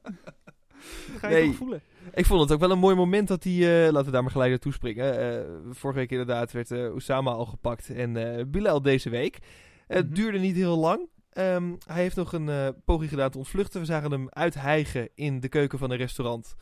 ga 1.19 1.28
je 1.28 1.34
Nee. 1.34 1.46
toch 1.46 1.56
voelen. 1.56 1.81
Ik 2.14 2.26
vond 2.26 2.40
het 2.40 2.52
ook 2.52 2.61
wel 2.61 2.70
een 2.70 2.78
mooi 2.78 2.94
moment 2.96 3.28
dat 3.28 3.44
hij... 3.44 3.52
eh, 3.87 3.93
laten 3.93 4.06
we 4.06 4.12
daar 4.12 4.22
maar 4.22 4.31
gelijk 4.32 4.50
naartoe 4.50 4.72
springen. 4.72 5.46
Vorige 5.75 5.99
week 5.99 6.11
inderdaad 6.11 6.52
werd 6.52 6.70
eh 6.70 6.94
Osama 6.94 7.31
al 7.31 7.46
gepakt. 7.46 7.90
En 7.90 8.50
Bilal 8.50 8.82
deze 8.82 9.11
week. 9.11 9.38
Het 9.87 10.06
Mhm. 10.06 10.14
duurde 10.14 10.38
niet 10.38 10.56
heel 10.56 10.78
lang. 10.78 11.08
Ehm, 11.38 11.75
hij 11.87 12.02
heeft 12.02 12.17
nog 12.17 12.32
een 12.32 12.49
eh, 12.49 12.69
poging 12.85 13.11
gedaan 13.11 13.31
te 13.31 13.38
ontvluchten. 13.38 13.81
We 13.81 13.87
zagen 13.87 14.11
hem 14.11 14.26
uithijgen 14.31 15.08
in 15.14 15.40
de 15.40 15.49
keuken 15.49 15.79
van 15.79 15.90
een 15.90 15.96
restaurant. 15.96 16.55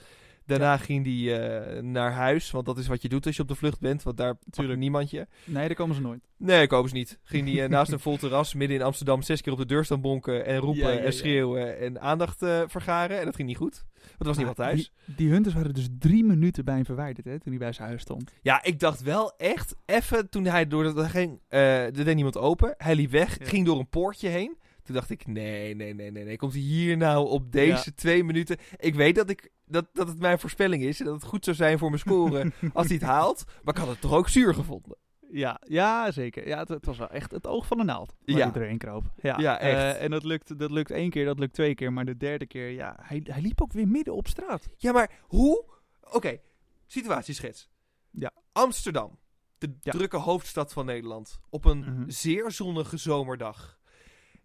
Daarna 0.47 0.77
ging 0.77 1.05
hij 1.05 1.41
eh, 1.41 1.83
naar 1.83 2.13
huis. 2.13 2.51
Want 2.51 2.67
dat 2.67 2.79
is 2.79 2.87
wat 2.87 3.03
je 3.03 3.09
doet 3.09 3.27
als 3.27 3.37
je 3.37 3.43
op 3.43 3.49
de 3.49 3.55
vlucht 3.55 3.81
bent. 3.81 4.03
Want 4.03 4.17
daar 4.17 4.35
pakt 4.51 4.77
niemand 4.77 5.11
je. 5.11 5.27
Nee, 5.45 5.67
daar 5.67 5.77
komen 5.77 5.95
ze 5.95 6.01
nooit. 6.01 6.29
Nee, 6.37 6.67
kopen 6.67 6.89
ze 6.89 6.95
niet. 6.95 7.19
Ging 7.23 7.49
hij 7.49 7.65
eh, 7.65 7.71
naast 7.77 7.93
een 7.93 8.01
vol 8.01 8.17
terras 8.17 8.55
midden 8.55 8.77
in 8.77 8.83
Amsterdam 8.83 9.23
zes 9.23 9.41
keer 9.41 9.53
op 9.53 9.59
de 9.59 9.67
deur 9.67 9.85
staan 9.85 10.01
bonken. 10.01 10.47
En 10.47 10.59
roepen 10.59 10.83
Ja, 10.83 10.91
ja, 10.91 10.99
en 10.99 11.13
schreeuwen 11.13 11.79
en 11.79 12.01
aandacht 12.01 12.39
vergaren. 12.67 13.19
En 13.19 13.25
dat 13.25 13.35
ging 13.37 13.49
niet 13.49 13.57
goed. 13.57 13.85
Want 14.01 14.21
er 14.21 14.27
was 14.27 14.37
niemand 14.37 14.57
Maar 14.57 14.67
thuis. 14.67 14.93
Die, 15.05 15.15
die 15.17 15.31
hunters 15.31 15.55
waren 15.55 15.75
dus 15.75 15.89
drie 15.99 16.25
minuten 16.25 16.65
bij 16.65 16.75
hem 16.75 16.85
verwijderd, 16.85 17.27
hè, 17.27 17.41
toen 17.41 17.53
hij 17.53 17.59
bij 17.59 17.73
zijn 17.73 17.89
huis 17.89 18.03
stond. 18.03 18.33
Ja, 18.43 18.63
ik 18.63 18.81
dacht 18.81 19.03
wel 19.03 19.37
echt 19.37 19.77
even 19.87 20.31
toen 20.31 20.45
hij 20.45 20.67
door 20.67 20.95
dat 20.95 21.07
ging, 21.07 21.41
er 21.49 22.05
deed 22.05 22.15
niemand 22.15 22.37
open. 22.37 22.75
Hij 22.77 22.95
liep 22.95 23.11
weg, 23.11 23.39
ging 23.41 23.67
door 23.67 23.79
een 23.79 23.89
poortje 23.89 24.29
heen. 24.29 24.57
Toen 24.87 24.95
dacht 24.95 25.11
ik, 25.11 25.27
nee, 25.27 25.75
nee, 25.75 25.95
nee, 25.95 26.11
nee, 26.11 26.25
nee. 26.25 26.37
Komt 26.37 26.53
hij 26.53 26.61
hier 26.63 26.97
nou 26.97 27.29
op 27.29 27.53
deze 27.53 27.95
twee 27.95 28.25
minuten? 28.25 28.57
Ik 28.77 28.95
weet 28.95 29.15
dat, 29.15 29.31
ik, 29.31 29.51
dat, 29.67 29.87
dat 29.93 30.09
het 30.09 30.19
mijn 30.19 30.39
voorspelling 30.39 30.83
is. 30.83 30.99
En 31.01 31.05
dat 31.07 31.15
het 31.15 31.25
goed 31.25 31.45
zou 31.45 31.57
zijn 31.57 31.79
voor 31.79 31.89
mijn 31.89 32.01
score 32.01 32.53
als 32.73 32.87
hij 32.87 32.97
het 32.97 33.05
haalt. 33.05 33.45
Maar 33.65 33.75
ik 33.75 33.81
had 33.81 33.89
het 33.91 34.01
toch 34.01 34.13
ook 34.13 34.29
zuur 34.29 34.55
gevonden. 34.55 34.97
Ja, 35.31 35.61
ja 35.69 36.11
zeker. 36.11 36.49
Ja, 36.49 36.59
het, 36.59 36.69
het 36.69 36.87
was 36.87 36.99
wel 36.99 37.11
echt 37.11 37.31
het 37.31 37.47
oog 37.47 37.67
van 37.67 37.77
de 37.77 37.85
naald. 37.85 38.15
Waar 38.25 38.37
Ja. 38.37 38.55
erheen 38.55 38.79
kroop. 38.79 39.05
Ja, 39.23 39.39
Ja, 39.39 39.59
echt. 39.59 39.97
eh, 39.97 40.03
en 40.05 40.11
dat 40.11 40.25
lukt, 40.25 40.59
dat 40.59 40.71
lukt 40.71 40.91
één 40.91 41.11
keer, 41.11 41.25
dat 41.25 41.39
lukt 41.39 41.53
twee 41.55 41.75
keer. 41.75 41.93
Maar 41.93 42.05
de 42.05 42.17
derde 42.17 42.47
keer, 42.47 42.71
ja, 42.71 42.97
hij, 43.03 43.21
hij 43.25 43.41
liep 43.43 43.63
ook 43.63 43.73
weer 43.73 43.89
midden 43.89 44.15
op 44.15 44.27
straat. 44.29 44.69
Ja, 44.77 44.93
maar 44.93 45.11
hoe? 45.23 45.65
Oké, 46.13 46.39
situatieschets. 46.87 47.69
Ja. 48.11 48.31
Amsterdam, 48.53 49.19
de 49.59 49.75
Ja. 49.81 49.93
drukke 49.93 50.17
hoofdstad 50.17 50.73
van 50.73 50.87
Nederland. 50.87 51.39
Op 51.51 51.65
een 51.65 51.79
Mhm. 51.79 52.05
zeer 52.11 52.51
zonnige 52.51 52.97
zomerdag. 52.97 53.79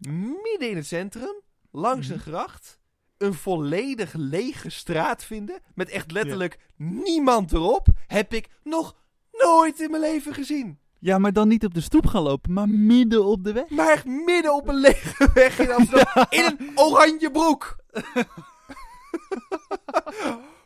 Midden 0.09 0.69
in 0.69 0.75
het 0.75 0.87
centrum, 0.87 1.35
langs 1.71 2.07
Mhm. 2.07 2.15
een 2.15 2.21
gracht, 2.21 2.79
een 3.17 3.33
volledig 3.33 4.13
lege 4.13 4.69
straat 4.69 5.23
vinden. 5.23 5.59
Met 5.75 5.89
echt 5.89 6.11
letterlijk 6.11 6.59
niemand 6.77 7.51
erop. 7.53 7.87
Heb 8.07 8.33
ik 8.33 8.47
nog 8.63 8.95
nooit 9.31 9.79
in 9.79 9.89
mijn 9.91 10.01
leven 10.03 10.33
gezien. 10.33 10.79
Ja, 10.99 11.17
maar 11.17 11.33
dan 11.33 11.47
niet 11.47 11.65
op 11.65 11.73
de 11.73 11.81
stoep 11.81 12.05
gaan 12.07 12.21
lopen, 12.21 12.53
maar 12.53 12.69
midden 12.69 13.25
op 13.25 13.43
de 13.43 13.53
weg. 13.53 13.69
Maar 13.69 13.91
echt 13.91 14.05
midden 14.05 14.53
op 14.53 14.67
een 14.67 14.75
lege 14.75 15.29
weg 15.33 15.59
in 15.59 15.71
Amsterdam. 15.71 16.25
In 16.29 16.45
een 16.45 16.71
oranje 16.79 17.31
broek. 17.31 17.75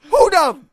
Hoe 0.10 0.30
dan? 0.30 0.70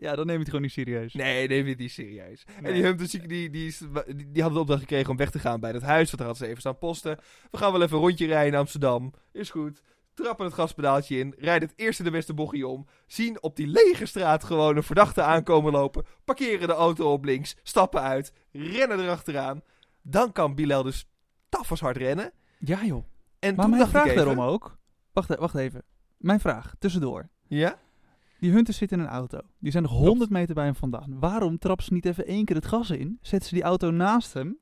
Ja, 0.00 0.16
dan 0.16 0.26
neem 0.26 0.34
je 0.34 0.40
het 0.40 0.48
gewoon 0.48 0.62
niet 0.62 0.72
serieus. 0.72 1.12
Nee, 1.12 1.48
neem 1.48 1.64
dit 1.64 1.78
niet 1.78 1.90
serieus. 1.90 2.44
En 2.62 2.72
die 2.72 2.82
Humpers, 2.82 3.10
die, 3.10 3.28
die, 3.28 3.50
die, 3.50 3.74
die, 4.16 4.42
hadden 4.42 4.52
de 4.52 4.58
opdracht 4.58 4.80
gekregen 4.80 5.10
om 5.10 5.16
weg 5.16 5.30
te 5.30 5.38
gaan 5.38 5.60
bij 5.60 5.72
dat 5.72 5.82
huis. 5.82 6.06
Want 6.06 6.18
daar 6.18 6.26
hadden 6.26 6.36
ze 6.36 6.46
even 6.46 6.60
staan 6.60 6.78
posten. 6.78 7.18
We 7.50 7.56
gaan 7.58 7.72
wel 7.72 7.82
even 7.82 7.96
een 7.96 8.02
rondje 8.02 8.26
rijden 8.26 8.52
in 8.52 8.58
Amsterdam. 8.58 9.12
Is 9.32 9.50
goed. 9.50 9.82
trappen 10.14 10.44
het 10.44 10.54
gaspedaaltje 10.54 11.18
in, 11.18 11.34
rijden 11.38 11.68
het 11.68 11.78
eerste 11.78 12.02
de 12.02 12.10
beste 12.10 12.34
bochtje 12.34 12.66
om, 12.66 12.86
zien 13.06 13.42
op 13.42 13.56
die 13.56 13.66
lege 13.66 14.06
straat 14.06 14.44
gewoon 14.44 14.76
een 14.76 14.82
verdachte 14.82 15.22
aankomen 15.22 15.72
lopen, 15.72 16.04
parkeren 16.24 16.68
de 16.68 16.74
auto 16.74 17.12
op 17.12 17.24
links, 17.24 17.56
stappen 17.62 18.00
uit, 18.00 18.32
rennen 18.52 19.00
erachteraan. 19.00 19.62
Dan 20.02 20.32
kan 20.32 20.54
Bilal 20.54 20.82
dus 20.82 21.08
tafels 21.48 21.80
hard 21.80 21.96
rennen. 21.96 22.32
Ja 22.58 22.84
joh. 22.84 23.04
En 23.38 23.54
Maar 23.54 23.64
toen 23.64 23.70
mijn 23.70 23.90
dacht 23.90 24.04
vraag 24.04 24.14
daarom 24.14 24.40
ook. 24.40 24.78
Wacht, 25.12 25.30
e- 25.30 25.36
wacht 25.36 25.54
even. 25.54 25.82
Mijn 26.16 26.40
vraag, 26.40 26.74
tussendoor. 26.78 27.28
Ja? 27.48 27.78
Die 28.38 28.50
hunters 28.52 28.76
zitten 28.76 28.98
in 28.98 29.04
een 29.04 29.10
auto. 29.10 29.40
Die 29.58 29.70
zijn 29.70 29.82
nog 29.82 29.92
100 29.92 30.30
meter 30.30 30.54
bij 30.54 30.64
hem 30.64 30.74
vandaan. 30.74 31.18
Waarom 31.20 31.58
trappen 31.58 31.84
ze 31.84 31.92
niet 31.92 32.04
even 32.06 32.26
één 32.26 32.44
keer 32.44 32.56
het 32.56 32.66
gas 32.66 32.90
in? 32.90 33.18
Zetten 33.22 33.48
ze 33.48 33.54
die 33.54 33.64
auto 33.64 33.90
naast 33.90 34.32
hem? 34.32 34.58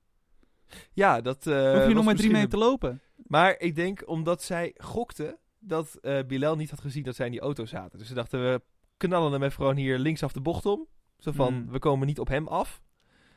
Ja, 0.92 1.20
dat 1.20 1.42
Dan 1.42 1.76
hoef 1.76 1.88
je 1.88 1.94
nog 1.94 2.04
maar 2.04 2.14
drie 2.14 2.30
meter 2.30 2.48
te 2.48 2.56
lopen. 2.56 3.00
Maar 3.26 3.58
ik 3.60 3.74
denk 3.74 4.02
omdat 4.08 4.42
zij 4.42 4.74
gokte 4.76 5.38
dat 5.58 5.94
eh 5.94 6.24
Bilal 6.26 6.56
niet 6.56 6.70
had 6.70 6.80
gezien 6.80 7.02
dat 7.02 7.14
zij 7.14 7.26
in 7.26 7.32
die 7.32 7.40
auto 7.40 7.64
zaten. 7.66 7.98
Dus 7.98 8.08
ze 8.08 8.14
dachten, 8.14 8.40
we 8.42 8.62
knallen 8.96 9.32
hem 9.32 9.42
even 9.42 9.54
gewoon 9.54 9.76
hier 9.76 9.98
linksaf 9.98 10.32
de 10.32 10.40
bocht 10.40 10.66
om. 10.66 10.86
Zo 11.18 11.32
van, 11.32 11.52
Hmm. 11.54 11.70
we 11.70 11.78
komen 11.78 12.06
niet 12.06 12.18
op 12.20 12.28
hem 12.28 12.46
af. 12.48 12.82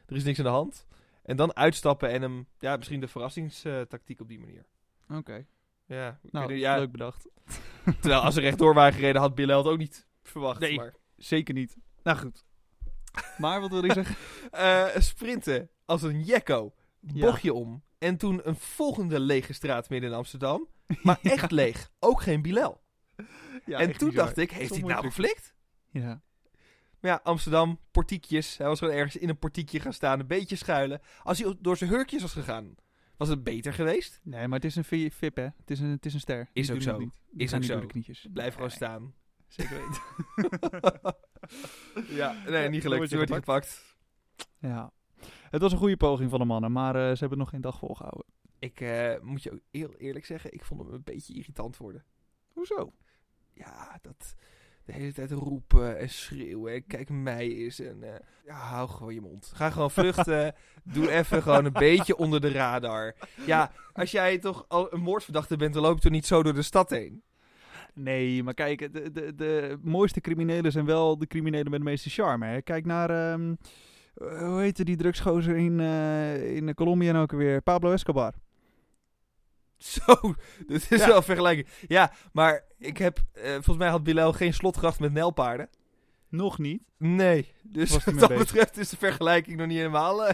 Er 0.06 0.16
is 0.16 0.24
niks 0.24 0.38
aan 0.40 0.44
de 0.46 0.52
hand. 0.52 0.86
En 1.24 1.36
dan 1.36 1.56
uitstappen 1.56 2.10
en 2.10 2.22
hem, 2.22 2.48
ja, 2.60 2.76
misschien 2.76 3.00
de 3.00 3.08
verrassingstactiek 3.08 4.22
op 4.22 4.28
die 4.28 4.40
manier. 4.40 4.66
Oké. 5.10 5.46
Ja, 5.86 6.20
Nou, 6.32 6.54
ja 6.54 6.78
leuk 6.78 6.92
bedacht. 6.92 7.30
terwijl 8.00 8.22
als 8.22 8.34
ze 8.34 8.42
rechtdoor 8.42 8.74
waren 8.74 8.94
gereden 8.94 9.22
had 9.22 9.36
Bilal 9.36 9.58
het 9.58 9.68
ook 9.68 9.78
niet 9.78 10.08
verwacht. 10.30 10.60
Nee. 10.60 10.76
Maar, 10.76 10.94
Zeker 11.18 11.54
niet. 11.54 11.78
Nou 12.04 12.18
goed. 12.18 12.44
Maar 13.38 13.62
wat 13.62 13.70
wil 13.72 13.84
ik 13.84 13.92
zeggen? 13.92 14.16
Eh, 14.52 14.88
sprinten 14.98 15.70
als 15.86 16.02
een 16.02 16.24
jekko, 16.24 16.74
Ja. 17.00 17.26
bochtje 17.26 17.54
om. 17.54 17.84
En 17.98 18.18
toen 18.18 18.48
een 18.48 18.56
volgende 18.56 19.20
lege 19.20 19.54
straat 19.54 19.90
midden 19.90 20.10
in 20.10 20.16
Amsterdam. 20.16 20.68
Maar 21.04 21.20
echt 21.22 21.52
leeg. 21.52 21.92
Ook 22.00 22.22
geen 22.22 22.42
Bilal. 22.42 22.82
Ja, 23.66 23.80
en 23.80 23.98
toen 23.98 24.10
bizar. 24.10 24.26
dacht 24.26 24.38
ik, 24.38 24.52
heeft 24.52 24.70
hij 24.70 24.80
nou 24.82 25.06
geflikt? 25.06 25.54
Ja. 25.92 26.22
Maar 27.00 27.12
ja, 27.12 27.20
Amsterdam, 27.24 27.80
portiekjes. 27.92 28.58
Hij 28.58 28.68
was 28.68 28.80
gewoon 28.80 28.94
ergens 28.94 29.16
in 29.18 29.30
een 29.30 29.40
portiekje 29.40 29.80
gaan 29.80 29.94
staan, 29.94 30.20
een 30.20 30.28
beetje 30.28 30.56
schuilen. 30.56 31.02
Als 31.24 31.40
hij 31.40 31.56
door 31.60 31.78
zijn 31.78 31.90
hurkjes 31.90 32.22
was 32.22 32.34
gegaan, 32.34 32.76
was 33.18 33.28
het 33.30 33.44
beter 33.44 33.74
geweest. 33.74 34.20
Nee, 34.24 34.48
maar 34.48 34.60
het 34.60 34.68
is 34.68 34.76
een 34.76 34.84
vi- 34.84 35.12
VIP, 35.12 35.36
hè? 35.36 35.44
Het 35.44 35.72
is 35.72 35.80
een, 35.80 35.90
het 35.90 36.06
is 36.06 36.14
een 36.14 36.20
ster. 36.20 36.50
Is 36.54 36.66
Die 36.68 36.76
ook 36.76 36.82
zo. 36.82 36.98
niet. 36.98 37.20
Is 37.38 37.54
ook 37.54 37.64
zo. 37.64 37.72
door 37.74 37.82
de 37.82 37.88
knietjes. 37.88 38.28
Blijf 38.34 38.54
gewoon 38.54 38.72
staan. 38.72 39.14
Zeker 39.50 39.78
weten. 39.78 40.02
Ja, 42.08 42.36
nee, 42.48 42.70
niet 42.70 42.82
gelukt. 42.82 43.10
je 43.10 43.18
werd 43.18 43.34
gepakt. 43.34 43.96
ja. 44.60 44.92
Het 45.50 45.62
was 45.62 45.72
een 45.72 45.78
goede 45.78 45.98
poging 45.98 46.30
van 46.30 46.40
de 46.40 46.46
mannen, 46.46 46.72
maar 46.72 46.96
eh, 46.96 47.02
ze 47.02 47.20
hebben 47.20 47.30
het 47.30 47.38
nog 47.38 47.50
geen 47.50 47.62
dag 47.62 47.78
volgehouden. 47.78 48.26
Ik 48.60 48.82
eh, 48.82 49.20
moet 49.22 49.44
je 49.44 49.52
ook 49.52 49.60
heel 49.72 49.94
eerlijk 49.94 50.26
zeggen, 50.26 50.54
ik 50.54 50.64
vond 50.64 50.82
hem 50.82 50.94
een 50.94 51.04
beetje 51.04 51.34
irritant 51.34 51.78
worden. 51.78 52.06
Hoezo? 52.54 52.94
Ja, 53.54 54.00
dat 54.02 54.36
de 54.90 54.96
hele 54.96 55.14
tijd 55.14 55.32
roepen 55.32 55.98
en 55.98 56.10
schreeuwen. 56.10 56.74
en 56.74 56.88
Kijk 56.88 57.10
mij 57.10 57.56
eens. 57.56 57.80
En, 57.80 58.04
eh, 58.04 58.20
ja, 58.46 58.56
hou 58.56 58.90
gewoon 58.90 59.14
je 59.14 59.22
mond. 59.22 59.52
Ga 59.56 59.70
gewoon 59.70 59.92
vluchten. 59.92 60.56
Doe 60.84 61.12
even 61.12 61.42
gewoon 61.42 61.66
een 61.66 61.74
beetje 61.74 62.18
onder 62.18 62.42
de 62.42 62.52
radar. 62.52 63.16
Ja, 63.46 63.72
als 63.94 64.12
jij 64.12 64.38
toch 64.38 64.66
al 64.68 64.94
een 64.94 65.02
moordverdachte 65.02 65.58
bent, 65.58 65.74
dan 65.74 65.84
loop 65.84 65.96
je 65.96 66.02
toch 66.02 66.12
niet 66.12 66.26
zo 66.26 66.44
door 66.44 66.54
de 66.54 66.62
stad 66.62 66.90
heen. 66.90 67.24
Nee, 68.04 68.44
maar 68.44 68.54
kijk, 68.54 68.94
de, 68.94 69.12
de, 69.12 69.36
de 69.36 69.78
mooiste 69.82 70.22
criminelen 70.22 70.72
zijn 70.72 70.86
wel 70.86 71.18
de 71.18 71.28
criminelen 71.28 71.70
met 71.72 71.80
de 71.80 71.86
meeste 71.86 72.10
charme. 72.10 72.46
Hè? 72.46 72.62
Kijk 72.62 72.86
naar, 72.86 73.10
ehm, 73.10 73.56
eh, 74.16 74.48
hoe 74.48 74.60
heette 74.62 74.84
die 74.84 74.96
drugsgozer 74.96 75.56
in, 75.56 75.80
eh 75.80 76.56
in 76.56 76.74
Colombia 76.74 77.12
nou 77.12 77.24
ook 77.24 77.32
weer? 77.32 77.62
Pablo 77.62 77.92
Escobar. 77.92 78.34
Zo, 79.78 80.34
dit 80.68 80.92
is 80.92 81.00
Ja. 81.00 81.08
wel 81.08 81.16
een 81.18 81.24
vergelijking. 81.24 81.68
Ja, 81.88 82.12
maar 82.34 82.64
ik 82.78 82.98
heb, 82.98 83.20
eh, 83.34 83.52
volgens 83.52 83.78
mij 83.78 83.90
had 83.90 84.04
Bilal 84.04 84.34
geen 84.34 84.54
slotgracht 84.54 85.00
met 85.00 85.14
nelpaarden. 85.14 85.70
Nog 86.30 86.58
niet. 86.60 86.82
Nee, 86.98 87.54
dus 87.64 88.04
wat 88.04 88.20
dat 88.20 88.38
betreft 88.38 88.78
is 88.78 88.90
de 88.90 88.98
vergelijking 88.98 89.58
nog 89.58 89.68
niet 89.68 89.78
helemaal... 89.78 90.22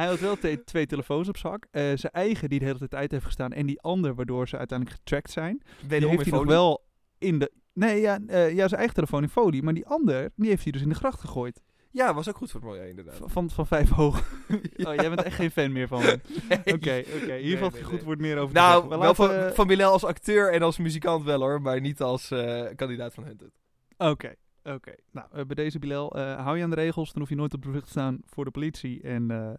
Hij 0.00 0.08
had 0.08 0.18
wel 0.20 0.36
te- 0.38 0.64
twee 0.64 0.86
telefoons 0.86 1.28
op 1.28 1.36
zak. 1.36 1.66
Eh, 1.70 1.82
zijn 1.82 2.12
eigen 2.12 2.48
die 2.48 2.58
de 2.58 2.64
hele 2.64 2.78
tijd 2.78 2.94
uit 2.94 3.10
heeft 3.10 3.24
gestaan. 3.24 3.52
En 3.52 3.66
die 3.66 3.80
ander 3.80 4.14
waardoor 4.14 4.48
ze 4.48 4.58
uiteindelijk 4.58 4.98
getracked 4.98 5.30
zijn. 5.30 5.62
Die 5.88 6.08
heeft 6.08 6.22
hij 6.24 6.32
nog 6.38 6.44
wel 6.46 6.84
in 7.18 7.38
de... 7.38 7.52
Nee, 7.72 8.00
ja, 8.00 8.18
eh, 8.26 8.50
ja, 8.50 8.68
zijn 8.68 8.78
eigen 8.78 8.94
telefoon 8.94 9.22
in 9.22 9.28
folie. 9.28 9.62
Maar 9.62 9.74
die 9.74 9.86
ander, 9.86 10.30
die 10.36 10.48
heeft 10.48 10.62
hij 10.62 10.72
dus 10.72 10.82
in 10.82 10.88
de 10.88 10.94
gracht 10.94 11.20
gegooid. 11.20 11.60
Ja, 11.90 12.14
was 12.14 12.28
ook 12.28 12.36
goed 12.36 12.50
voor 12.50 12.60
het 12.60 12.70
milieu 12.70 12.88
inderdaad. 12.88 13.18
Van, 13.24 13.50
van 13.50 13.66
vijf 13.66 13.90
hoog. 13.90 14.22
Oh, 14.86 14.94
jij 14.94 15.08
bent 15.08 15.22
echt 15.22 15.34
geen 15.34 15.50
fan 15.50 15.72
meer 15.72 15.88
van 15.88 16.02
hem. 16.02 16.20
Nee. 16.48 16.74
Oké, 16.74 17.02
oké. 17.22 17.34
Hier 17.34 17.58
valt 17.58 17.72
nee, 17.72 17.82
goed 17.84 18.02
woord 18.02 18.18
meer 18.18 18.38
over 18.38 18.54
Nou, 18.54 18.88
wel 18.88 18.98
laten 18.98 19.16
van, 19.16 19.54
van 19.54 19.66
Bilal 19.66 19.92
als 19.92 20.04
acteur 20.04 20.52
en 20.52 20.62
als 20.62 20.78
muzikant 20.78 21.24
wel 21.24 21.40
hoor, 21.40 21.60
maar 21.62 21.80
niet 21.80 22.00
als 22.00 22.30
eh, 22.30 22.64
kandidaat 22.76 23.14
van 23.14 23.24
Hunted. 23.24 23.50
Oké, 23.96 24.34
oké. 24.64 24.94
Nou, 25.10 25.26
eh, 25.32 25.44
bij 25.44 25.54
deze 25.54 25.78
Bilal, 25.78 26.16
eh, 26.16 26.42
hou 26.42 26.56
je 26.56 26.62
aan 26.62 26.70
de 26.70 26.76
regels, 26.76 27.12
dan 27.12 27.20
hoef 27.20 27.28
je 27.28 27.36
nooit 27.36 27.54
op 27.54 27.62
de 27.62 27.68
vlucht 27.68 27.84
te 27.84 27.90
staan 27.90 28.20
voor 28.24 28.44
de 28.44 28.50
politie. 28.50 29.02
En 29.02 29.30
eh, 29.30 29.50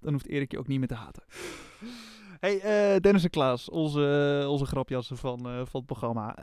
dan 0.00 0.12
hoeft 0.12 0.26
Erik 0.26 0.50
je 0.50 0.58
ook 0.58 0.66
niet 0.66 0.78
meer 0.78 0.88
te 0.88 0.94
haten. 0.94 1.22
Hey, 2.40 3.00
Dennis 3.00 3.24
en 3.24 3.30
Klaas, 3.30 3.70
onze, 3.70 4.44
onze 4.48 4.66
grapjassen 4.66 5.16
van, 5.16 5.40
van 5.40 5.80
het 5.80 5.86
programma, 5.86 6.34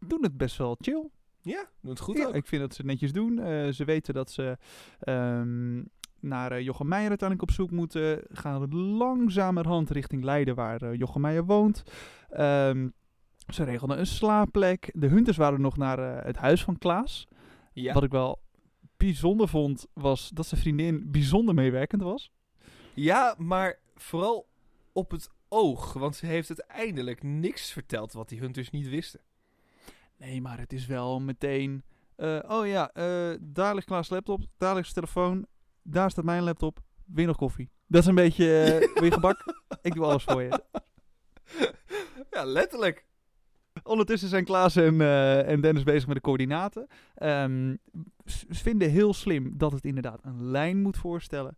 doen 0.00 0.22
het 0.22 0.36
best 0.36 0.56
wel 0.56 0.76
chill. 0.80 1.08
Ja, 1.40 1.64
doet 1.80 1.90
het 1.90 2.00
goed 2.00 2.16
Ja, 2.16 2.26
ook. 2.26 2.34
ik 2.34 2.46
vind 2.46 2.62
dat 2.62 2.74
ze 2.74 2.80
het 2.82 2.90
netjes 2.90 3.12
doen. 3.12 3.36
Ze 3.72 3.84
weten 3.84 4.14
dat 4.14 4.30
ze 4.30 4.56
ehm, 5.00 5.82
naar 6.20 6.52
eh, 6.52 6.60
Jochem 6.60 6.88
Meijer 6.88 7.08
uiteindelijk 7.08 7.50
op 7.50 7.56
zoek 7.56 7.70
moeten. 7.70 8.22
Gaan 8.30 8.74
langzamerhand 8.74 9.90
richting 9.90 10.24
Leiden, 10.24 10.54
waar 10.54 10.82
eh, 10.82 10.94
Jochem 10.94 11.20
Meijer 11.20 11.44
woont. 11.44 11.82
Ehm, 12.30 12.88
ze 13.48 13.64
regelden 13.64 13.98
een 13.98 14.06
slaapplek. 14.06 14.90
De 14.94 15.06
hunters 15.06 15.36
waren 15.36 15.60
nog 15.60 15.76
naar 15.76 16.24
het 16.24 16.36
huis 16.36 16.64
van 16.64 16.78
Klaas. 16.78 17.28
Ja. 17.72 17.92
Wat 17.92 18.02
ik 18.02 18.10
wel 18.10 18.42
bijzonder 18.96 19.48
vond, 19.48 19.86
was 19.92 20.28
dat 20.28 20.46
zijn 20.46 20.60
vriendin 20.60 21.10
bijzonder 21.10 21.54
meewerkend 21.54 22.02
was. 22.02 22.30
ja, 22.94 23.34
maar 23.38 23.78
vooral 23.94 24.48
op 24.92 25.10
het 25.10 25.28
oog, 25.48 25.92
want 25.92 26.16
ze 26.16 26.26
heeft 26.26 26.48
uiteindelijk 26.58 27.22
niks 27.22 27.72
verteld 27.72 28.12
wat 28.12 28.28
die 28.28 28.38
Hunters 28.40 28.70
niet 28.70 28.88
wisten. 28.88 29.20
Nee, 30.16 30.40
maar 30.40 30.58
het 30.58 30.72
is 30.72 30.86
wel 30.86 31.20
meteen... 31.20 31.82
eh, 32.16 32.38
oh 32.48 32.66
ja, 32.66 32.90
eh, 32.92 33.36
daar 33.40 33.74
ligt 33.74 33.86
Klaas' 33.86 34.08
laptop, 34.08 34.42
daar 34.58 34.74
ligt 34.74 34.92
zijn 34.92 35.04
telefoon, 35.06 35.46
daar 35.82 36.10
staat 36.10 36.24
mijn 36.24 36.42
laptop. 36.42 36.80
Je 37.14 37.26
nog 37.26 37.36
koffie? 37.36 37.70
Dat 37.86 38.00
is 38.02 38.06
een 38.08 38.14
beetje... 38.14 38.62
eh, 38.62 39.02
je 39.04 39.10
gebak? 39.12 39.44
Ik 39.82 39.94
doe 39.94 40.04
alles 40.04 40.24
voor 40.24 40.42
je. 40.42 40.62
ja, 42.30 42.44
letterlijk. 42.44 43.06
Ondertussen 43.82 44.28
zijn 44.28 44.44
Klaas 44.44 44.76
en, 44.76 45.00
eh, 45.00 45.48
en 45.48 45.60
Dennis 45.60 45.82
bezig 45.82 46.06
met 46.06 46.16
de 46.16 46.22
coördinaten. 46.22 46.86
Ehm, 47.14 47.76
ze 48.24 48.44
vinden 48.48 48.90
heel 48.90 49.14
slim 49.14 49.54
dat 49.56 49.72
het 49.72 49.84
inderdaad 49.84 50.20
een 50.22 50.50
lijn 50.50 50.82
moet 50.82 50.96
voorstellen. 50.96 51.56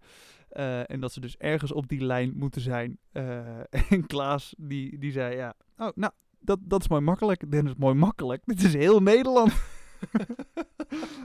Eh, 0.49 0.91
en 0.91 1.01
dat 1.01 1.13
ze 1.13 1.21
dus 1.21 1.37
ergens 1.37 1.73
op 1.73 1.89
die 1.89 2.05
lijn 2.05 2.33
moeten 2.37 2.61
zijn. 2.61 2.99
Eh, 3.13 3.59
en 3.91 4.07
Klaas 4.07 4.55
die, 4.59 4.99
die 4.99 5.13
zei 5.13 5.37
ja, 5.37 5.55
oh 5.79 5.89
nou, 5.95 6.13
dat, 6.39 6.59
dat 6.63 6.81
is 6.81 6.89
mooi 6.89 7.03
makkelijk. 7.03 7.51
Dennis, 7.51 7.75
mooi 7.77 7.95
makkelijk. 7.95 8.43
Dit 8.45 8.63
is 8.63 8.75
heel 8.75 9.01
Nederland. 9.01 9.53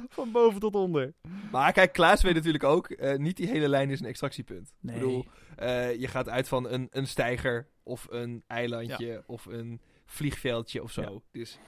Van 0.09 0.31
boven 0.31 0.59
tot 0.59 0.75
onder. 0.75 1.13
Maar 1.51 1.73
kijk, 1.73 1.93
Klaas 1.93 2.21
weet 2.21 2.35
natuurlijk 2.35 2.63
ook, 2.63 3.17
niet 3.17 3.37
die 3.37 3.47
hele 3.47 3.69
lijn 3.69 3.89
is 3.89 3.99
een 3.99 4.05
extractiepunt. 4.05 4.73
Nee. 4.79 4.95
Ik 4.95 5.01
bedoel, 5.01 5.25
je 5.99 6.07
gaat 6.07 6.29
uit 6.29 6.47
van 6.47 6.69
een, 6.69 6.87
een 6.91 7.07
steiger 7.07 7.67
of 7.83 8.07
een 8.09 8.43
eilandje 8.47 9.23
of 9.25 9.45
een 9.45 9.81
vliegveldje 10.07 10.83
of 10.83 10.91
zo. 10.91 11.01
Ja. 11.01 11.19
Dus 11.31 11.59